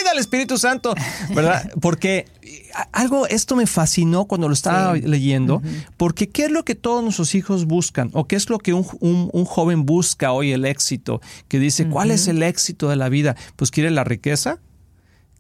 Tilín 0.10 0.14
al 0.14 0.20
Espíritu 0.20 0.58
Santo, 0.58 0.94
¿verdad? 1.34 1.70
Porque 1.82 2.26
algo, 2.92 3.28
esto 3.28 3.56
me 3.56 3.68
fascinó 3.68 4.26
cuando 4.26 4.48
lo 4.48 4.54
estaba 4.54 4.96
Sí. 4.96 5.02
leyendo, 5.02 5.62
porque 5.98 6.30
¿qué 6.30 6.46
es 6.46 6.52
lo 6.52 6.64
que 6.64 6.76
todos 6.76 7.04
nuestros 7.04 7.36
hijos 7.36 7.66
buscan? 7.66 8.10
¿O 8.14 8.26
qué 8.28 8.36
es 8.36 8.50
lo 8.50 8.58
que 8.60 8.74
un, 8.74 8.86
un- 9.00 9.30
un 9.34 9.46
joven 9.46 9.86
busca 9.86 10.32
hoy, 10.32 10.52
el 10.52 10.66
éxito? 10.66 11.22
Que 11.48 11.60
dice, 11.60 11.88
¿cuál 11.88 12.12
es 12.12 12.28
el 12.28 12.42
éxito 12.44 12.90
de 12.90 12.96
la 12.96 13.10
vida? 13.10 13.36
Pues 13.56 13.72
quiere 13.72 13.92
la 13.92 14.04
riqueza, 14.04 14.60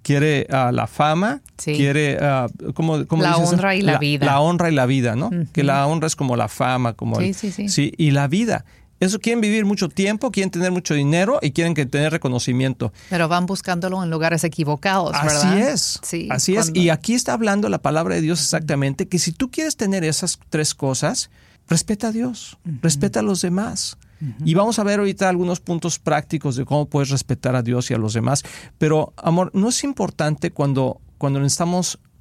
quiere 0.01 0.47
ah, 0.49 0.71
la 0.73 0.87
fama, 0.87 1.41
Sí. 1.57 1.73
quiere, 1.75 2.17
ah, 2.21 2.47
¿cómo, 2.73 3.05
cómo 3.05 3.21
La 3.23 3.33
dices? 3.35 3.53
honra 3.53 3.75
y 3.75 3.81
la 3.81 3.97
vida. 3.97 4.25
La 4.25 4.39
honra 4.39 4.69
y 4.71 4.75
la 4.75 4.85
vida, 4.85 5.15
¿no? 5.15 5.29
Que 5.53 5.63
la 5.63 5.85
honra 5.87 6.07
es 6.07 6.15
como 6.15 6.35
la 6.35 6.47
fama, 6.47 6.93
como 6.93 7.17
Sí, 7.19 7.25
el- 7.27 7.35
sí, 7.35 7.51
sí. 7.51 7.69
Sí, 7.69 7.93
y 7.97 8.11
la 8.11 8.27
vida. 8.27 8.65
Eso 8.99 9.19
quieren 9.19 9.41
vivir 9.41 9.65
mucho 9.65 9.87
tiempo, 9.89 10.31
quieren 10.31 10.51
tener 10.51 10.71
mucho 10.71 10.93
dinero 10.93 11.39
y 11.41 11.51
quieren 11.51 11.73
que 11.73 11.85
tener 11.85 12.11
reconocimiento. 12.11 12.91
Pero 13.09 13.27
van 13.27 13.45
buscándolo 13.45 14.03
en 14.03 14.09
lugares 14.09 14.43
equivocados, 14.43 15.11
¿verdad? 15.11 15.53
Así 15.53 15.61
es. 15.61 15.99
Sí, 16.03 16.27
así 16.31 16.55
es. 16.55 16.71
Y 16.73 16.89
aquí 16.89 17.13
está 17.13 17.33
hablando 17.33 17.69
la 17.69 17.81
palabra 17.81 18.15
de 18.15 18.21
Dios 18.21 18.41
exactamente 18.41 19.07
que 19.07 19.19
si 19.19 19.31
tú 19.31 19.49
quieres 19.51 19.77
tener 19.77 20.03
esas 20.03 20.39
tres 20.49 20.75
cosas, 20.75 21.29
respeta 21.67 22.07
a 22.07 22.11
Dios, 22.11 22.57
respeta 22.81 23.19
a 23.19 23.23
los 23.23 23.41
demás. 23.41 23.97
Y 24.43 24.53
vamos 24.53 24.79
a 24.79 24.83
ver 24.83 24.99
ahorita 24.99 25.29
algunos 25.29 25.61
puntos 25.61 25.97
prácticos 25.97 26.57
de 26.57 26.65
cómo 26.65 26.87
puedes 26.89 27.09
respetar 27.09 27.55
a 27.55 27.61
Dios 27.61 27.89
y 27.89 27.93
a 27.93 27.97
los 27.97 28.13
demás. 28.13 28.43
Pero, 28.77 29.13
amor, 29.15 29.49
no 29.53 29.69
es 29.69 29.81
importante 29.85 30.51
cuando, 30.51 30.99
cuando 31.17 31.39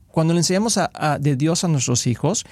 cuando 0.06 0.32
le 0.32 0.40
enseñamos 0.40 0.78
a- 0.78 0.90
a- 0.94 1.18
de 1.18 1.34
Dios 1.34 1.64
a 1.64 1.68
nuestros 1.68 2.06
hijos, 2.06 2.44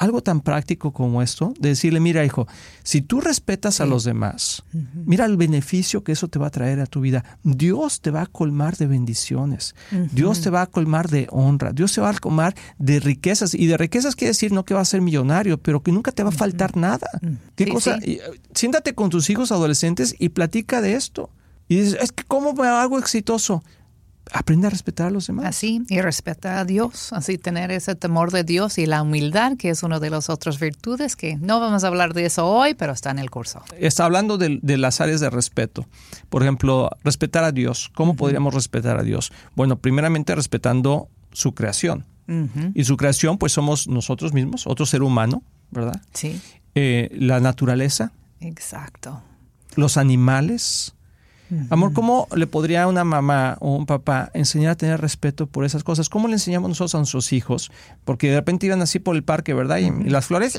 algo 0.00 0.22
tan 0.22 0.40
práctico 0.40 0.92
como 0.92 1.20
esto, 1.20 1.52
de 1.60 1.68
decirle, 1.68 2.00
mira 2.00 2.24
hijo, 2.24 2.48
si 2.82 3.02
tú 3.02 3.20
respetas 3.20 3.80
a 3.82 3.86
los 3.86 4.02
demás, 4.02 4.64
mira 4.94 5.26
el 5.26 5.36
beneficio 5.36 6.02
que 6.02 6.12
eso 6.12 6.26
te 6.28 6.38
va 6.38 6.46
a 6.46 6.50
traer 6.50 6.80
a 6.80 6.86
tu 6.86 7.02
vida. 7.02 7.22
Dios 7.44 8.00
te 8.00 8.10
va 8.10 8.22
a 8.22 8.26
colmar 8.26 8.78
de 8.78 8.86
bendiciones, 8.86 9.74
Dios 10.12 10.40
te 10.40 10.48
va 10.48 10.62
a 10.62 10.66
colmar 10.66 11.10
de 11.10 11.28
honra, 11.30 11.72
Dios 11.72 11.92
te 11.92 12.00
va 12.00 12.08
a 12.08 12.14
colmar 12.18 12.54
de 12.78 12.98
riquezas. 12.98 13.54
Y 13.54 13.66
de 13.66 13.76
riquezas 13.76 14.16
quiere 14.16 14.30
decir 14.30 14.52
no 14.52 14.64
que 14.64 14.72
vas 14.72 14.88
a 14.88 14.90
ser 14.92 15.02
millonario, 15.02 15.58
pero 15.58 15.82
que 15.82 15.92
nunca 15.92 16.12
te 16.12 16.22
va 16.22 16.30
a 16.30 16.32
faltar 16.32 16.76
nada. 16.78 17.08
¿Qué 17.54 17.64
Sí, 17.66 17.70
cosa? 17.70 17.98
sí. 18.00 18.12
Eh, 18.12 18.20
siéntate 18.54 18.94
con 18.94 19.10
tus 19.10 19.28
hijos 19.28 19.52
adolescentes 19.52 20.16
y 20.18 20.30
platica 20.30 20.80
de 20.80 20.94
esto. 20.94 21.28
Y 21.68 21.76
dices, 21.76 21.98
es 22.00 22.10
que 22.10 22.24
¿cómo 22.24 22.54
me 22.54 22.66
hago 22.66 22.98
exitoso? 22.98 23.62
Aprende 24.32 24.68
a 24.68 24.70
respetar 24.70 25.08
a 25.08 25.10
los 25.10 25.26
demás. 25.26 25.46
Así, 25.46 25.82
y 25.88 26.00
respetar 26.00 26.58
a 26.58 26.64
Dios, 26.64 27.12
así 27.12 27.36
tener 27.36 27.70
ese 27.72 27.94
temor 27.96 28.30
de 28.30 28.44
Dios 28.44 28.78
y 28.78 28.86
la 28.86 29.02
humildad, 29.02 29.56
que 29.56 29.70
es 29.70 29.82
una 29.82 29.98
de 29.98 30.08
las 30.10 30.30
otras 30.30 30.60
virtudes, 30.60 31.16
que 31.16 31.36
no 31.36 31.58
vamos 31.58 31.82
a 31.82 31.88
hablar 31.88 32.14
de 32.14 32.26
eso 32.26 32.46
hoy, 32.46 32.74
pero 32.74 32.92
está 32.92 33.10
en 33.10 33.18
el 33.18 33.30
curso. 33.30 33.62
está 33.78 34.04
hablando 34.04 34.38
de, 34.38 34.60
de 34.62 34.78
las 34.78 35.00
áreas 35.00 35.20
de 35.20 35.30
respeto. 35.30 35.86
Por 36.28 36.42
ejemplo, 36.42 36.90
respetar 37.02 37.42
a 37.44 37.50
Dios. 37.52 37.90
¿Cómo 37.94 38.14
podríamos 38.14 38.54
respetar 38.54 38.98
a 38.98 39.02
Dios? 39.02 39.32
Bueno, 39.56 39.78
primeramente 39.78 40.34
respetando 40.34 41.08
su 41.32 41.54
creación. 41.54 42.06
Y 42.74 42.84
su 42.84 42.96
creación, 42.96 43.38
pues 43.38 43.50
somos 43.50 43.88
nosotros 43.88 44.32
mismos, 44.32 44.68
otro 44.68 44.86
ser 44.86 45.02
humano, 45.02 45.42
¿verdad? 45.72 46.00
Sí, 46.14 46.40
Eh, 46.76 47.08
la 47.18 47.40
naturaleza, 47.40 48.12
exacto. 48.38 49.20
los 49.74 49.96
animales. 49.96 50.94
Amor, 51.70 51.92
¿cómo 51.92 52.28
le 52.34 52.46
podría 52.46 52.86
una 52.86 53.04
mamá 53.04 53.56
o 53.60 53.74
un 53.74 53.86
papá 53.86 54.30
enseñar 54.34 54.72
a 54.72 54.74
tener 54.76 55.00
respeto 55.00 55.46
por 55.46 55.64
esas 55.64 55.84
cosas? 55.84 56.08
¿Cómo 56.08 56.28
le 56.28 56.34
enseñamos 56.34 56.68
nosotros 56.68 56.94
a 56.94 56.98
nuestros 56.98 57.32
hijos? 57.32 57.70
Porque 58.04 58.28
de 58.28 58.36
repente 58.36 58.66
iban 58.66 58.82
así 58.82 58.98
por 58.98 59.16
el 59.16 59.22
parque, 59.22 59.54
¿verdad? 59.54 59.78
Y, 59.78 59.86
y 59.86 60.10
las 60.10 60.26
flores 60.26 60.58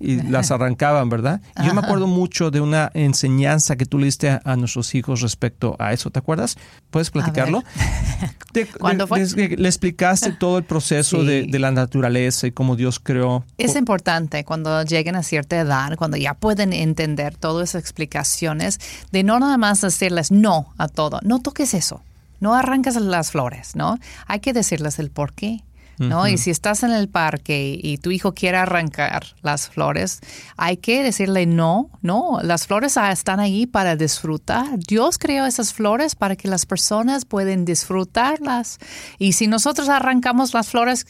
Y 0.00 0.22
las 0.22 0.50
arrancaban, 0.50 1.08
¿verdad? 1.08 1.40
Y 1.62 1.66
yo 1.66 1.74
me 1.74 1.80
acuerdo 1.80 2.06
mucho 2.06 2.50
de 2.50 2.60
una 2.60 2.90
enseñanza 2.94 3.76
que 3.76 3.86
tú 3.86 3.98
le 3.98 4.06
diste 4.06 4.30
a, 4.30 4.40
a 4.44 4.56
nuestros 4.56 4.94
hijos 4.94 5.20
respecto 5.20 5.76
a 5.78 5.92
eso, 5.92 6.10
¿te 6.10 6.18
acuerdas? 6.18 6.56
¿Puedes 6.90 7.10
platicarlo? 7.10 7.62
De- 8.52 8.66
¿Cuándo 8.66 9.06
fue? 9.06 9.24
de- 9.26 9.56
le 9.56 9.68
explicaste 9.68 10.32
todo 10.38 10.58
el 10.58 10.64
proceso 10.64 11.20
Sí. 11.22 11.46
de 11.50 11.58
la 11.58 11.70
naturaleza 11.70 12.46
y 12.46 12.52
cómo 12.52 12.76
Dios 12.76 13.00
creó. 13.00 13.44
Es 13.58 13.76
importante 13.76 14.44
cuando 14.44 14.82
lleguen 14.82 15.16
a 15.16 15.22
cierta 15.22 15.58
edad, 15.58 15.96
cuando 15.96 16.16
ya 16.16 16.34
pueden 16.34 16.72
entender 16.72 17.36
todas 17.36 17.70
esas 17.70 17.80
explicaciones, 17.82 18.78
de 19.10 19.22
no 19.22 19.38
nada 19.40 19.56
más 19.56 19.80
decirles 19.80 20.30
no 20.30 20.72
a 20.78 20.88
todo. 20.88 21.18
No 21.22 21.40
toques 21.40 21.74
eso. 21.74 22.02
No 22.40 22.54
arrancas 22.54 22.96
las 22.96 23.30
flores, 23.30 23.76
¿no? 23.76 23.98
Hay 24.26 24.40
que 24.40 24.52
decirles 24.52 24.98
el 24.98 25.10
por 25.10 25.32
qué. 25.32 25.62
¿No? 25.98 26.26
Y 26.26 26.38
si 26.38 26.50
estás 26.50 26.82
en 26.82 26.90
el 26.90 27.08
parque 27.08 27.78
y 27.80 27.98
tu 27.98 28.10
hijo 28.10 28.34
quiere 28.34 28.58
arrancar 28.58 29.26
las 29.42 29.68
flores, 29.68 30.20
hay 30.56 30.76
que 30.76 31.02
decirle 31.02 31.46
no, 31.46 31.90
no, 32.00 32.40
las 32.42 32.66
flores 32.66 32.96
ah, 32.96 33.12
están 33.12 33.40
ahí 33.40 33.66
para 33.66 33.96
disfrutar. 33.96 34.78
Dios 34.78 35.18
creó 35.18 35.46
esas 35.46 35.72
flores 35.72 36.14
para 36.14 36.36
que 36.36 36.48
las 36.48 36.66
personas 36.66 37.24
puedan 37.24 37.64
disfrutarlas. 37.64 38.78
Y 39.18 39.32
si 39.32 39.46
nosotros 39.46 39.88
arrancamos 39.88 40.54
las 40.54 40.68
flores, 40.68 41.06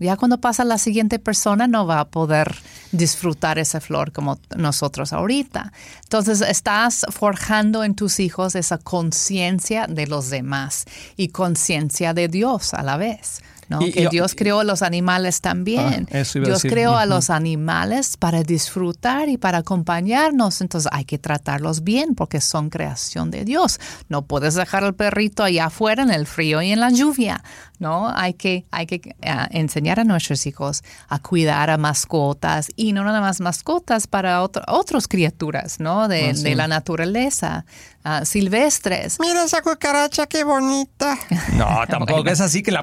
ya 0.00 0.16
cuando 0.16 0.40
pasa 0.40 0.64
la 0.64 0.78
siguiente 0.78 1.18
persona 1.18 1.66
no 1.66 1.86
va 1.86 2.00
a 2.00 2.08
poder 2.08 2.56
disfrutar 2.92 3.58
esa 3.58 3.80
flor 3.80 4.12
como 4.12 4.38
nosotros 4.56 5.12
ahorita. 5.12 5.72
Entonces 6.04 6.40
estás 6.40 7.04
forjando 7.10 7.84
en 7.84 7.94
tus 7.94 8.20
hijos 8.20 8.54
esa 8.54 8.78
conciencia 8.78 9.86
de 9.88 10.06
los 10.06 10.30
demás 10.30 10.84
y 11.16 11.28
conciencia 11.28 12.14
de 12.14 12.28
Dios 12.28 12.74
a 12.74 12.82
la 12.82 12.96
vez. 12.96 13.42
¿No? 13.68 13.80
Y- 13.86 13.92
que 13.92 14.02
y- 14.04 14.08
Dios 14.08 14.34
creó 14.34 14.60
a 14.60 14.64
los 14.64 14.82
animales 14.82 15.40
también. 15.40 16.08
Ah, 16.12 16.18
a 16.18 16.38
Dios 16.40 16.62
creó 16.62 16.96
a 16.96 17.06
los 17.06 17.30
animales 17.30 18.16
para 18.16 18.42
disfrutar 18.42 19.28
y 19.28 19.36
para 19.38 19.58
acompañarnos. 19.58 20.60
Entonces 20.60 20.90
hay 20.92 21.04
que 21.04 21.18
tratarlos 21.18 21.84
bien 21.84 22.14
porque 22.14 22.40
son 22.40 22.70
creación 22.70 23.30
de 23.30 23.44
Dios. 23.44 23.78
No 24.08 24.22
puedes 24.22 24.54
dejar 24.54 24.84
al 24.84 24.94
perrito 24.94 25.42
allá 25.44 25.66
afuera 25.66 26.02
en 26.02 26.10
el 26.10 26.26
frío 26.26 26.62
y 26.62 26.72
en 26.72 26.80
la 26.80 26.90
lluvia. 26.90 27.42
¿no? 27.78 28.08
Hay 28.12 28.34
que, 28.34 28.66
hay 28.72 28.86
que 28.86 29.14
ah, 29.22 29.46
enseñar 29.52 30.00
a 30.00 30.04
nuestros 30.04 30.46
hijos 30.48 30.82
a 31.08 31.20
cuidar 31.20 31.70
a 31.70 31.78
mascotas 31.78 32.70
y 32.74 32.92
no 32.92 33.04
nada 33.04 33.20
más 33.20 33.40
mascotas 33.40 34.08
para 34.08 34.42
otro- 34.42 34.64
otras 34.66 35.06
criaturas 35.06 35.78
¿no? 35.78 36.08
de, 36.08 36.30
Ah, 36.30 36.34
sí. 36.34 36.42
de 36.42 36.54
la 36.56 36.66
naturaleza 36.66 37.64
ah, 38.08 38.24
silvestres. 38.24 39.18
Mira 39.20 39.44
esa 39.44 39.62
cucaracha, 39.62 40.26
qué 40.26 40.44
bonita. 40.44 41.18
No, 41.54 41.80
tampoco 41.88 42.28
es 42.28 42.40
así 42.40 42.62
que 42.62 42.70
la... 42.70 42.82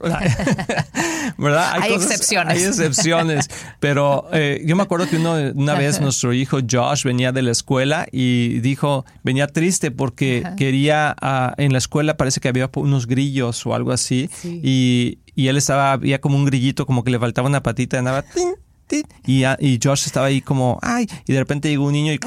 ¿Verdad? 1.38 1.78
Hay 1.80 1.92
excepciones. 1.92 2.56
Hay 2.56 2.64
excepciones. 2.64 3.48
Pero 3.80 4.28
eh, 4.32 4.62
yo 4.64 4.76
me 4.76 4.82
acuerdo 4.82 5.08
que 5.08 5.16
uno, 5.16 5.34
una 5.54 5.74
vez 5.74 6.00
nuestro 6.00 6.32
hijo 6.32 6.58
Josh 6.68 7.04
venía 7.04 7.32
de 7.32 7.42
la 7.42 7.52
escuela 7.52 8.06
y 8.12 8.60
dijo, 8.60 9.04
venía 9.22 9.46
triste 9.46 9.90
porque 9.90 10.44
quería, 10.56 11.14
ah, 11.20 11.54
en 11.56 11.72
la 11.72 11.78
escuela 11.78 12.16
parece 12.16 12.40
que 12.40 12.48
había 12.48 12.70
unos 12.74 13.06
grillos 13.06 13.64
o 13.66 13.74
algo 13.74 13.92
así. 13.92 14.28
Sí. 14.32 14.60
Y, 14.62 15.18
y 15.34 15.48
él 15.48 15.56
estaba, 15.56 15.92
había 15.92 16.20
como 16.20 16.36
un 16.36 16.44
grillito, 16.44 16.86
como 16.86 17.04
que 17.04 17.10
le 17.10 17.18
faltaba 17.18 17.48
una 17.48 17.62
patita, 17.62 17.98
andaba... 17.98 18.22
tin, 18.22 18.54
tin, 18.86 19.04
y, 19.26 19.44
y 19.44 19.78
Josh 19.82 20.04
estaba 20.06 20.26
ahí 20.26 20.40
como, 20.40 20.78
ay, 20.82 21.06
y 21.26 21.32
de 21.32 21.38
repente 21.38 21.68
llegó 21.68 21.86
un 21.86 21.92
niño 21.92 22.12
y 22.12 22.20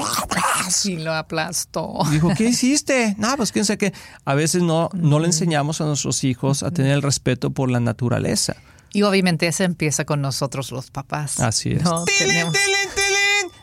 Y 0.84 0.96
lo 0.98 1.12
aplastó. 1.14 1.98
Dijo, 2.10 2.30
¿qué 2.36 2.44
hiciste? 2.50 3.14
No, 3.18 3.36
pues 3.36 3.50
quién 3.52 3.64
sabe 3.64 3.78
qué. 3.78 3.92
A 4.24 4.34
veces 4.34 4.62
no, 4.62 4.88
no 4.92 5.18
le 5.18 5.26
enseñamos 5.26 5.80
a 5.80 5.84
nuestros 5.84 6.22
hijos 6.24 6.62
a 6.62 6.70
tener 6.70 6.92
el 6.92 7.02
respeto 7.02 7.50
por 7.50 7.70
la 7.70 7.80
naturaleza. 7.80 8.56
Y 8.92 9.02
obviamente 9.02 9.46
eso 9.46 9.62
empieza 9.64 10.04
con 10.04 10.20
nosotros 10.20 10.70
los 10.72 10.90
papás. 10.90 11.40
Así 11.40 11.70
es. 11.72 11.82
No, 11.82 12.04
tenemos- 12.18 12.54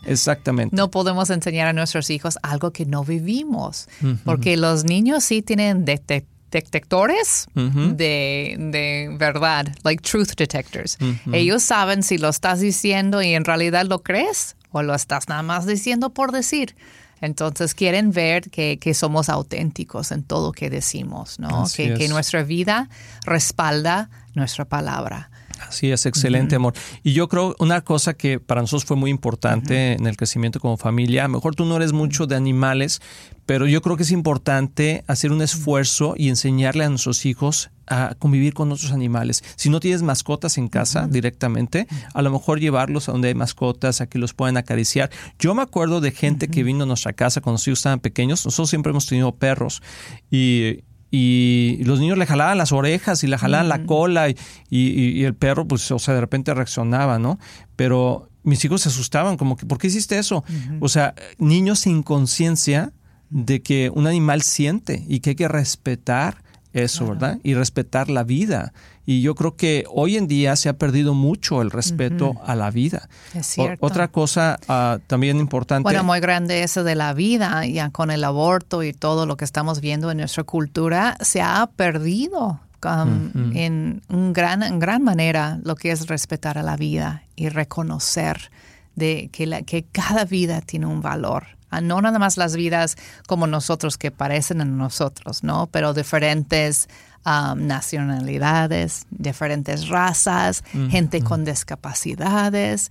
Exactamente. 0.05 0.75
no 0.75 0.89
podemos 0.89 1.29
enseñar 1.29 1.67
a 1.67 1.73
nuestros 1.73 2.10
hijos 2.10 2.38
algo 2.41 2.71
que 2.71 2.86
no 2.86 3.03
vivimos, 3.03 3.88
porque 4.23 4.55
los 4.57 4.83
niños 4.86 5.23
sí 5.23 5.41
tienen 5.41 5.86
detec- 5.86 6.25
detectores 6.51 7.47
de, 7.53 8.55
de 8.57 9.15
verdad, 9.17 9.67
like 9.83 10.01
truth 10.01 10.36
detectors. 10.38 10.97
Ellos 11.31 11.63
saben 11.63 12.03
si 12.03 12.17
lo 12.17 12.29
estás 12.29 12.60
diciendo 12.60 13.21
y 13.21 13.33
en 13.33 13.45
realidad 13.45 13.86
lo 13.86 14.03
crees 14.03 14.55
o 14.71 14.81
lo 14.81 14.93
estás 14.95 15.27
nada 15.27 15.43
más 15.43 15.65
diciendo 15.65 16.12
por 16.12 16.31
decir. 16.31 16.75
Entonces 17.19 17.73
quieren 17.73 18.12
ver 18.12 18.49
que, 18.49 18.77
que 18.79 18.93
somos 18.93 19.29
auténticos 19.29 20.12
en 20.12 20.23
todo 20.23 20.51
que 20.51 20.69
decimos, 20.69 21.39
¿no? 21.39 21.65
Que, 21.75 21.95
que 21.95 22.05
es. 22.05 22.12
nuestra 22.12 22.43
vida 22.43 22.89
respalda 23.25 24.10
nuestra 24.36 24.65
palabra. 24.65 25.31
Así 25.59 25.91
es, 25.91 26.05
excelente 26.05 26.55
amor. 26.55 26.73
Y 27.03 27.13
yo 27.13 27.27
creo 27.27 27.55
una 27.59 27.81
cosa 27.81 28.13
que 28.13 28.39
para 28.39 28.61
nosotros 28.61 28.85
fue 28.85 28.97
muy 28.97 29.11
importante 29.11 29.93
en 29.93 30.07
el 30.07 30.17
crecimiento 30.17 30.59
como 30.59 30.77
familia, 30.77 31.25
a 31.25 31.27
lo 31.27 31.35
mejor 31.35 31.55
tú 31.55 31.65
no 31.65 31.77
eres 31.77 31.93
mucho 31.93 32.27
de 32.27 32.35
animales, 32.35 33.01
pero 33.45 33.65
yo 33.65 33.81
creo 33.81 33.97
que 33.97 34.03
es 34.03 34.11
importante 34.11 35.03
hacer 35.07 35.31
un 35.31 35.41
esfuerzo 35.41 36.13
y 36.17 36.29
enseñarle 36.29 36.83
a 36.83 36.89
nuestros 36.89 37.25
hijos 37.25 37.71
a 37.87 38.15
convivir 38.19 38.53
con 38.53 38.71
otros 38.71 38.91
animales. 38.91 39.43
Si 39.55 39.69
no 39.69 39.79
tienes 39.79 40.03
mascotas 40.03 40.57
en 40.57 40.67
casa 40.67 41.07
directamente, 41.07 41.87
a 42.13 42.21
lo 42.21 42.29
mejor 42.29 42.59
llevarlos 42.59 43.07
a 43.07 43.13
donde 43.13 43.29
hay 43.29 43.35
mascotas, 43.35 44.01
a 44.01 44.07
que 44.07 44.19
los 44.19 44.33
puedan 44.33 44.57
acariciar. 44.57 45.09
Yo 45.39 45.55
me 45.55 45.61
acuerdo 45.61 46.01
de 46.01 46.11
gente 46.11 46.49
que 46.49 46.63
vino 46.63 46.83
a 46.83 46.87
nuestra 46.87 47.13
casa 47.13 47.39
cuando 47.39 47.55
los 47.55 47.67
hijos 47.67 47.79
estaban 47.79 48.01
pequeños. 48.01 48.45
Nosotros 48.45 48.69
siempre 48.69 48.89
hemos 48.89 49.05
tenido 49.05 49.33
perros 49.33 49.81
y 50.29 50.83
y 51.19 51.84
los 51.84 51.99
niños 51.99 52.17
le 52.17 52.25
jalaban 52.25 52.58
las 52.58 52.71
orejas 52.71 53.23
y 53.23 53.27
le 53.27 53.38
jalaban 53.38 53.69
la 53.69 53.86
cola 53.86 54.30
y, 54.30 54.36
y- 54.69 55.10
y 55.19 55.23
el 55.23 55.34
perro, 55.34 55.67
pues, 55.67 55.89
o 55.91 55.99
sea, 55.99 56.13
de 56.13 56.21
repente 56.21 56.53
reaccionaba, 56.53 57.17
¿no? 57.17 57.39
Pero 57.75 58.30
mis 58.43 58.63
hijos 58.65 58.82
se 58.82 58.89
asustaban, 58.89 59.36
como 59.38 59.56
que, 59.58 59.65
¿por 59.65 59.77
qué 59.77 59.88
hiciste 59.88 60.17
eso? 60.19 60.43
O 60.80 60.89
sea, 60.89 61.15
niños 61.38 61.80
sin 61.80 62.03
conciencia 62.03 62.91
de 63.30 63.62
que 63.62 63.89
un 63.93 64.06
animal 64.08 64.41
siente 64.41 65.03
y 65.08 65.19
que 65.21 65.32
hay 65.32 65.36
que 65.36 65.47
respetar 65.47 66.43
eso, 66.77 67.07
¿verdad? 67.07 67.39
Y 67.43 67.53
respetar 67.53 68.09
la 68.09 68.23
vida. 68.23 68.73
Y 69.05 69.21
yo 69.21 69.35
creo 69.35 69.55
que 69.55 69.85
hoy 69.89 70.17
en 70.17 70.27
día 70.27 70.55
se 70.55 70.67
ha 70.69 70.73
perdido 70.73 71.13
mucho 71.13 71.61
el 71.61 71.71
respeto 71.71 72.35
a 72.45 72.55
la 72.55 72.71
vida. 72.71 73.07
Es 73.33 73.47
O- 73.57 73.63
cierto. 73.63 73.85
otra 73.85 74.09
cosa 74.09 74.59
ah, 74.67 74.99
también 75.07 75.37
importante. 75.37 75.83
Bueno, 75.83 76.03
muy 76.03 76.19
grande 76.19 76.63
eso 76.63 76.83
de 76.83 76.95
la 76.95 77.13
vida, 77.13 77.65
ya 77.65 77.89
con 77.89 78.11
el 78.11 78.23
aborto 78.23 78.83
y 78.83 78.93
todo 78.93 79.25
lo 79.25 79.37
que 79.37 79.45
estamos 79.45 79.79
viendo 79.79 80.11
en 80.11 80.17
nuestra 80.17 80.43
cultura, 80.43 81.17
se 81.21 81.41
ha 81.41 81.69
perdido 81.75 82.59
um, 82.83 83.53
en, 83.55 84.01
un 84.09 84.33
gran, 84.33 84.61
en 84.63 84.79
gran 84.79 85.03
manera 85.03 85.59
lo 85.63 85.75
que 85.75 85.91
es 85.91 86.07
respetar 86.07 86.57
a 86.57 86.63
la 86.63 86.75
vida 86.75 87.23
y 87.35 87.49
reconocer 87.49 88.51
de 88.95 89.29
que, 89.31 89.45
la, 89.47 89.61
que 89.61 89.83
cada 89.83 90.25
vida 90.25 90.59
tiene 90.61 90.85
un 90.85 91.01
valor. 91.01 91.56
No 91.82 92.01
nada 92.01 92.19
más 92.19 92.38
las 92.38 92.56
vidas 92.56 92.97
como 93.27 93.47
nosotros 93.47 93.97
que 93.97 94.12
parecen 94.12 94.62
en 94.62 94.77
nosotros, 94.77 95.43
¿no? 95.43 95.67
Pero 95.67 95.93
diferentes 95.93 96.88
um, 97.25 97.67
nacionalidades, 97.67 99.06
diferentes 99.10 99.89
razas, 99.89 100.63
gente 100.89 101.21
con 101.21 101.45
discapacidades, 101.45 102.89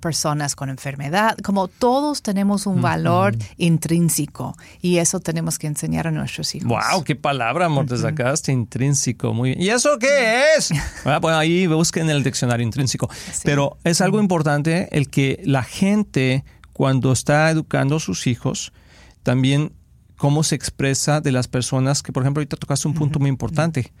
personas 0.00 0.56
con 0.56 0.70
enfermedad, 0.70 1.36
como 1.44 1.68
todos 1.68 2.22
tenemos 2.22 2.66
un 2.66 2.80
valor 2.80 3.36
intrínseco 3.58 4.56
y 4.80 4.98
eso 4.98 5.20
tenemos 5.20 5.58
que 5.58 5.66
enseñar 5.66 6.06
a 6.06 6.10
nuestros 6.10 6.54
hijos. 6.54 6.68
Wow, 6.68 7.04
qué 7.04 7.14
palabra, 7.16 7.66
amor, 7.66 7.86
te 7.86 7.98
sacaste 7.98 8.52
intrínseco, 8.52 9.34
muy 9.34 9.50
bien. 9.50 9.62
¿Y 9.62 9.68
eso 9.68 9.98
qué 9.98 10.44
es? 10.56 10.72
Ah, 11.04 11.18
bueno, 11.18 11.36
ahí 11.36 11.66
busquen 11.66 12.08
el 12.08 12.22
diccionario 12.22 12.64
intrínseco. 12.64 13.10
Pero 13.42 13.76
es 13.84 14.00
algo 14.00 14.20
importante 14.20 14.88
el 14.90 15.10
que 15.10 15.40
la 15.44 15.62
gente 15.62 16.44
cuando 16.74 17.10
está 17.12 17.50
educando 17.50 17.96
a 17.96 18.00
sus 18.00 18.26
hijos, 18.26 18.72
también 19.22 19.72
cómo 20.18 20.42
se 20.44 20.54
expresa 20.54 21.20
de 21.22 21.32
las 21.32 21.48
personas 21.48 22.02
que, 22.02 22.12
por 22.12 22.22
ejemplo, 22.22 22.40
ahorita 22.40 22.56
tocaste 22.58 22.86
un 22.86 22.94
punto 22.94 23.18
muy 23.18 23.30
importante. 23.30 23.92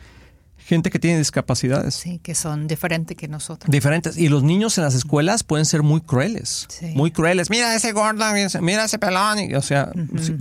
Gente 0.56 0.90
que 0.90 0.98
tiene 0.98 1.18
discapacidades. 1.18 1.94
Sí, 1.94 2.20
que 2.20 2.34
son 2.34 2.66
diferentes 2.68 3.16
que 3.16 3.26
nosotros. 3.28 3.70
Diferentes. 3.70 4.16
Y 4.16 4.28
los 4.28 4.42
niños 4.44 4.78
en 4.78 4.84
las 4.84 4.94
escuelas 4.94 5.42
pueden 5.42 5.66
ser 5.66 5.82
muy 5.82 6.00
crueles. 6.00 6.66
Sí. 6.68 6.92
Muy 6.94 7.10
crueles. 7.10 7.50
Mira 7.50 7.74
ese 7.74 7.92
gordo, 7.92 8.24
mira 8.60 8.84
ese- 8.84 8.98
pelón. 8.98 9.38
y, 9.40 9.54
o 9.54 9.62
sea, 9.62 9.90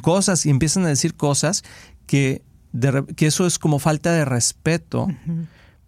cosas 0.01 0.45
y 0.45 0.49
empiezan 0.49 0.85
a 0.85 0.89
decir 0.89 1.15
cosas 1.15 1.63
que, 2.05 2.41
de 2.71 3.03
que 3.15 3.25
eso 3.27 3.45
es 3.47 3.57
como 3.59 3.79
falta 3.79 4.11
de 4.13 4.23
respeto. 4.25 5.07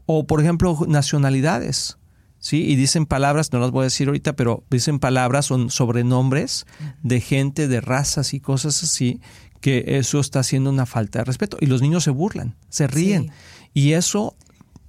O, 0.05 0.25
por 0.27 0.41
ejemplo, 0.41 0.77
nacionalidades. 0.87 1.97
¿Sí? 2.45 2.57
Y 2.63 2.75
dicen 2.75 3.07
palabras, 3.07 3.51
no 3.51 3.57
las 3.59 3.71
voy 3.71 3.81
a 3.81 3.83
decir 3.85 4.07
ahorita, 4.07 4.33
pero 4.33 4.63
dicen 4.69 4.99
palabras, 4.99 5.47
son 5.47 5.71
sobrenombres 5.71 6.67
de 7.01 7.19
gente, 7.19 7.67
de 7.67 7.81
razas 7.81 8.35
y 8.35 8.39
cosas 8.39 8.83
así, 8.83 9.19
que 9.61 9.83
eso 9.97 10.19
está 10.19 10.41
haciendo 10.41 10.69
una 10.69 10.85
falta 10.85 11.17
de 11.19 11.25
respeto. 11.25 11.57
Y 11.59 11.65
los 11.65 11.81
niños 11.81 12.03
se 12.03 12.11
burlan, 12.11 12.53
se 12.69 12.85
ríen. 12.85 13.23
Sí. 13.23 13.31
Y 13.73 13.93
eso 13.93 14.35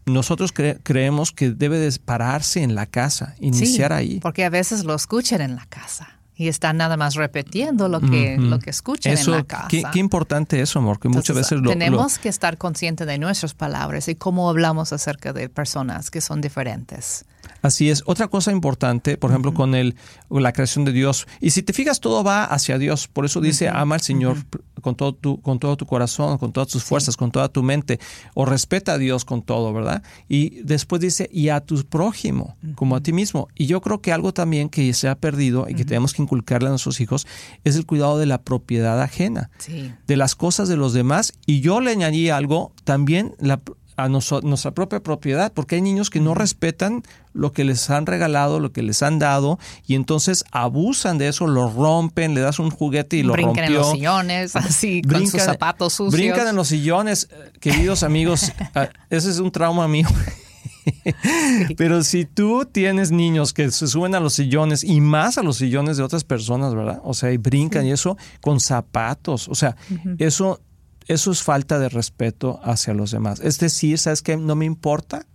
nosotros 0.04 0.52
cre- 0.52 0.78
creemos 0.82 1.32
que 1.32 1.50
debe 1.50 1.78
de 1.78 1.98
pararse 1.98 2.62
en 2.62 2.74
la 2.74 2.84
casa, 2.84 3.34
iniciar 3.40 3.90
Sí, 3.92 3.96
ahí. 3.96 4.20
Porque 4.20 4.44
a 4.44 4.50
veces 4.50 4.84
lo 4.84 4.94
escuchan 4.94 5.40
en 5.40 5.56
la 5.56 5.64
casa 5.64 6.10
y 6.38 6.48
están 6.48 6.76
nada 6.76 6.98
más 6.98 7.14
repitiendo 7.14 7.88
lo 7.88 8.02
que, 8.02 8.36
Ujú. 8.38 8.48
lo 8.48 8.58
que 8.58 8.68
escuchan 8.68 9.14
Eso, 9.14 9.30
en 9.32 9.38
la 9.38 9.44
casa. 9.44 9.68
Qué, 9.68 9.82
qué 9.90 9.98
importante 9.98 10.60
eso, 10.60 10.78
amor, 10.78 11.00
que 11.00 11.08
muchas 11.08 11.34
veces 11.34 11.52
lo, 11.52 11.64
lo- 11.64 11.70
tenemos 11.70 12.18
que 12.18 12.28
estar 12.28 12.58
conscientes 12.58 13.06
de 13.06 13.16
nuestras 13.16 13.54
palabras 13.54 14.08
y 14.08 14.14
cómo 14.14 14.50
hablamos 14.50 14.92
acerca 14.92 15.32
de 15.32 15.48
personas 15.48 16.10
que 16.10 16.20
son 16.20 16.42
diferentes. 16.42 17.24
Así 17.66 17.90
es. 17.90 18.02
Otra 18.06 18.28
cosa 18.28 18.52
importante, 18.52 19.16
por 19.16 19.30
ejemplo, 19.30 19.52
con 19.52 19.74
el, 19.74 19.96
la 20.30 20.52
creación 20.52 20.84
de 20.84 20.92
Dios. 20.92 21.26
Y 21.40 21.50
si 21.50 21.62
te 21.62 21.72
fijas, 21.72 21.98
todo 22.00 22.22
va 22.22 22.44
hacia 22.44 22.78
Dios. 22.78 23.08
Por 23.08 23.24
eso 23.24 23.40
dice, 23.40 23.68
ama 23.68 23.96
al 23.96 24.00
Señor 24.02 24.36
con, 24.80 24.94
todo 24.94 25.14
tu, 25.14 25.40
con 25.40 25.58
todo 25.58 25.76
tu 25.76 25.84
corazón, 25.86 26.38
con 26.38 26.52
todas 26.52 26.68
tus 26.68 26.84
fuerzas, 26.84 27.16
con 27.16 27.30
toda 27.32 27.48
tu 27.48 27.62
mente. 27.62 27.98
O 28.34 28.44
respeta 28.44 28.92
a 28.92 28.98
Dios 28.98 29.24
con 29.24 29.42
todo, 29.42 29.72
¿verdad? 29.72 30.02
Y 30.28 30.62
después 30.62 31.00
dice, 31.00 31.28
y 31.32 31.48
a 31.48 31.60
tu 31.60 31.82
prójimo, 31.84 32.56
como 32.76 32.94
a 32.94 33.00
ti 33.02 33.12
mismo. 33.12 33.48
Y 33.54 33.66
yo 33.66 33.80
creo 33.80 34.00
que 34.00 34.12
algo 34.12 34.32
también 34.32 34.68
que 34.68 34.92
se 34.94 35.08
ha 35.08 35.16
perdido 35.18 35.66
y 35.68 35.74
que 35.74 35.84
tenemos 35.84 36.12
que 36.14 36.22
inculcarle 36.22 36.68
a 36.68 36.70
nuestros 36.70 37.00
hijos 37.00 37.26
es 37.64 37.74
el 37.76 37.84
cuidado 37.86 38.18
de 38.18 38.26
la 38.26 38.42
propiedad 38.42 39.00
ajena 39.02 39.50
Sí. 39.58 39.92
de 40.06 40.16
las 40.16 40.34
cosas 40.36 40.68
de 40.68 40.76
los 40.76 40.92
demás. 40.92 41.32
Y 41.46 41.60
yo 41.60 41.80
le 41.80 41.90
añadí 41.90 42.30
algo, 42.30 42.72
también 42.84 43.34
la- 43.40 43.60
a 43.96 44.08
noso- 44.08 44.42
nuestra 44.42 44.72
propia 44.72 45.00
propiedad, 45.02 45.52
porque 45.52 45.76
hay 45.76 45.80
niños 45.82 46.10
que 46.10 46.20
no 46.20 46.34
respetan 46.34 47.02
lo 47.32 47.52
que 47.52 47.64
les 47.64 47.88
han 47.90 48.06
regalado, 48.06 48.60
lo 48.60 48.72
que 48.72 48.82
les 48.82 49.02
han 49.02 49.18
dado, 49.18 49.58
y 49.86 49.94
entonces 49.94 50.44
abusan 50.52 51.18
de 51.18 51.28
eso, 51.28 51.46
lo 51.46 51.70
rompen, 51.70 52.34
le 52.34 52.40
das 52.42 52.58
un 52.58 52.70
juguete 52.70 53.16
y 53.16 53.22
lo 53.22 53.32
Brincan 53.32 53.64
en 53.64 53.74
rompió. 53.74 53.78
los 53.80 53.90
sillones, 53.92 54.56
así, 54.56 55.02
con 55.02 55.20
sus 55.22 55.34
Brincan- 55.34 55.44
zapatos 55.44 55.92
sucios. 55.94 56.12
Brincan 56.14 56.48
en 56.48 56.56
los 56.56 56.68
sillones, 56.68 57.28
eh, 57.30 57.52
queridos 57.60 58.02
amigos. 58.02 58.52
ah, 58.74 58.88
ese 59.10 59.30
es 59.30 59.38
un 59.38 59.50
trauma 59.50 59.86
mío. 59.88 60.08
Pero 61.76 62.02
si 62.04 62.24
tú 62.24 62.64
tienes 62.64 63.10
niños 63.10 63.52
que 63.52 63.70
se 63.70 63.86
suben 63.86 64.14
a 64.14 64.20
los 64.20 64.34
sillones 64.34 64.84
y 64.84 65.00
más 65.00 65.36
a 65.38 65.42
los 65.42 65.56
sillones 65.56 65.96
de 65.96 66.02
otras 66.02 66.24
personas, 66.24 66.74
¿verdad? 66.74 67.00
O 67.04 67.14
sea, 67.14 67.32
y 67.32 67.36
brincan 67.38 67.86
y 67.86 67.92
eso 67.92 68.16
con 68.40 68.60
zapatos. 68.60 69.48
O 69.48 69.54
sea, 69.54 69.76
eso, 70.18 70.60
eso 71.06 71.30
es 71.30 71.42
falta 71.42 71.78
de 71.78 71.88
respeto 71.88 72.60
hacia 72.62 72.94
los 72.94 73.10
demás. 73.10 73.40
Es 73.40 73.58
decir, 73.58 73.98
¿sabes 73.98 74.22
qué? 74.22 74.36
No 74.36 74.56
me 74.56 74.64
importa 74.64 75.26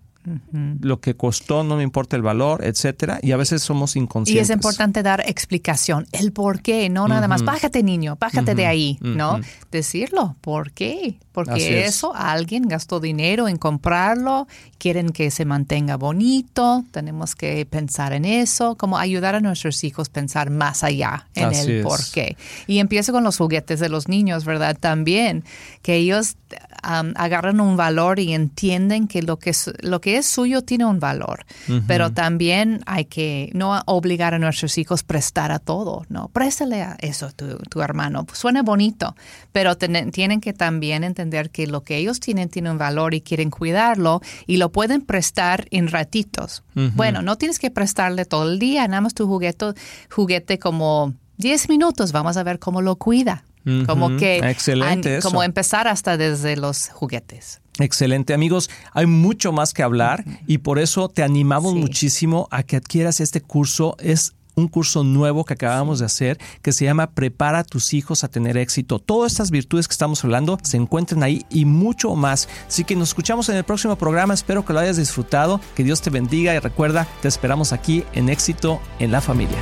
lo 0.54 1.00
que 1.00 1.16
costó, 1.16 1.64
no 1.64 1.78
me 1.78 1.84
importa 1.84 2.16
el 2.16 2.22
valor, 2.22 2.64
etcétera. 2.64 3.20
Y 3.22 3.32
a 3.32 3.38
veces 3.38 3.62
somos 3.62 3.96
Y 3.96 4.00
inconscientes. 4.00 4.50
es 4.50 4.54
importante 4.56 5.02
dar 5.04 5.24
explicación, 5.28 6.06
el 6.12 6.32
por 6.32 6.62
qué, 6.62 6.90
no 6.90 7.08
nada 7.08 7.28
más, 7.28 7.44
bájate 7.44 7.84
niño, 7.84 8.18
bájate 8.20 8.56
de 8.56 8.66
ahí, 8.66 8.98
¿no? 9.02 9.40
Decirlo, 9.72 10.36
¿por 10.42 10.72
qué? 10.72 11.18
Porque 11.32 11.54
Así 11.54 11.74
es. 11.74 11.90
eso, 11.96 12.14
alguien 12.14 12.68
gastó 12.68 13.00
dinero 13.00 13.48
en 13.48 13.58
comprarlo, 13.58 14.48
quieren 14.78 15.10
que 15.10 15.32
se 15.32 15.46
mantenga 15.46 15.96
bonito, 15.96 16.84
tenemos 16.92 17.36
que 17.36 17.66
pensar 17.66 18.12
en 18.14 18.26
eso, 18.26 18.76
como 18.76 18.98
ayudar 18.98 19.36
a 19.36 19.40
nuestros 19.40 19.84
hijos 19.84 20.10
a 20.10 20.14
pensar 20.14 20.50
más 20.50 20.84
allá 20.84 21.28
en 21.34 21.46
Así 21.46 21.72
el 21.72 21.84
por 21.84 22.00
qué. 22.12 22.36
Y 22.68 22.80
empiezo 22.80 23.14
con 23.14 23.24
los 23.24 23.38
juguetes 23.38 23.80
de 23.80 23.88
los 23.90 24.08
niños, 24.10 24.44
¿verdad? 24.46 24.78
También, 24.78 25.46
que 25.82 25.96
ellos 25.96 26.36
um, 26.84 27.14
agarran 27.16 27.60
un 27.62 27.78
valor 27.78 28.20
y 28.20 28.34
entienden 28.34 29.08
que 29.08 29.22
lo 29.22 29.38
que 29.38 29.52
es, 29.52 29.72
lo 29.82 30.02
que 30.02 30.18
es 30.18 30.26
suyo 30.26 30.62
tiene 30.64 30.86
un 30.86 31.00
valor, 31.00 31.46
pero 31.88 32.12
también 32.12 32.82
hay 32.86 33.06
que 33.06 33.50
no 33.54 33.82
obligar 33.86 34.34
a 34.34 34.40
nuestros 34.40 34.78
hijos 34.78 35.02
a 35.04 35.08
prestar 35.08 35.52
a 35.52 35.60
todo, 35.60 36.06
¿no? 36.10 36.28
Préstale 36.30 36.82
a 36.82 36.98
eso 37.00 37.28
a 37.28 37.32
tu, 37.32 37.58
tu 37.70 37.82
hermano, 37.82 38.26
pues 38.26 38.40
suena 38.40 38.62
bonito, 38.64 39.16
pero 39.52 39.78
ten- 39.78 40.12
tienen 40.12 40.42
que 40.42 40.54
también 40.54 41.04
entender 41.04 41.50
que 41.50 41.68
lo 41.68 41.84
que 41.84 41.98
ellos 41.98 42.20
tienen 42.20 42.50
tiene 42.50 42.72
un 42.72 42.78
valor 42.78 43.14
y 43.14 43.22
quieren 43.22 43.50
cuidarlo 43.52 44.22
y 44.48 44.58
lo 44.58 44.72
pueden 44.72 45.02
prestar 45.02 45.68
en 45.72 45.88
ratitos. 45.88 46.64
Bueno, 46.96 47.22
no 47.22 47.38
tienes 47.38 47.60
que 47.60 47.72
prestarle 47.72 48.26
todo 48.26 48.50
el 48.50 48.60
día, 48.60 48.88
nada 48.88 49.02
más 49.02 49.14
tu 49.14 49.28
juguete, 49.28 49.74
juguete 50.10 50.60
como 50.60 51.14
10 51.38 51.70
minutos, 51.70 52.12
vamos 52.12 52.38
a 52.38 52.44
ver 52.44 52.60
cómo 52.60 52.82
lo 52.82 52.96
cuida. 52.98 53.44
Como 53.86 54.18
que 54.18 54.38
Excelente 54.40 55.10
an- 55.14 55.16
eso. 55.20 55.30
como 55.30 55.44
empezar 55.44 55.88
hasta 55.88 56.18
desde 56.18 56.56
los 56.58 56.90
juguetes. 56.90 57.62
Excelente, 57.80 58.34
amigos. 58.34 58.70
Hay 58.94 59.06
mucho 59.06 59.52
más 59.52 59.74
que 59.74 59.84
hablar 59.84 60.24
y 60.48 60.60
por 60.60 60.80
eso 60.80 61.10
te 61.10 61.24
animamos 61.24 61.74
Sí. 61.74 61.80
muchísimo 61.80 62.48
a 62.52 62.64
que 62.64 62.76
adquieras 62.78 63.20
este 63.20 63.42
curso. 63.42 63.96
Es 64.00 64.34
un 64.56 64.68
curso 64.68 65.04
nuevo 65.06 65.46
que 65.46 65.54
acabamos 65.54 66.00
de 66.00 66.06
hacer 66.06 66.38
que 66.62 66.74
se 66.74 66.84
llama 66.84 67.12
Prepara 67.12 67.60
a 67.60 67.64
tus 67.64 67.94
hijos 67.94 68.24
a 68.24 68.28
tener 68.28 68.58
éxito. 68.58 69.00
Todas 69.00 69.32
estas 69.32 69.50
virtudes 69.50 69.88
que 69.88 69.94
estamos 69.94 70.24
hablando 70.26 70.58
se 70.62 70.76
encuentran 70.78 71.24
ahí 71.24 71.46
y 71.50 71.64
mucho 71.66 72.14
más. 72.16 72.50
Así 72.68 72.84
que 72.84 72.96
nos 72.98 73.10
escuchamos 73.10 73.48
en 73.50 73.56
el 73.56 73.64
próximo 73.64 73.96
programa. 73.96 74.34
Espero 74.34 74.66
que 74.66 74.74
lo 74.74 74.80
hayas 74.80 74.98
disfrutado. 74.98 75.62
Que 75.76 75.84
Dios 75.86 76.02
te 76.02 76.10
bendiga 76.10 76.54
y 76.54 76.60
recuerda, 76.60 77.08
te 77.22 77.30
esperamos 77.30 77.72
aquí 77.72 78.04
en 78.14 78.28
Éxito 78.30 78.82
en 79.00 79.12
la 79.12 79.22
Familia. 79.22 79.58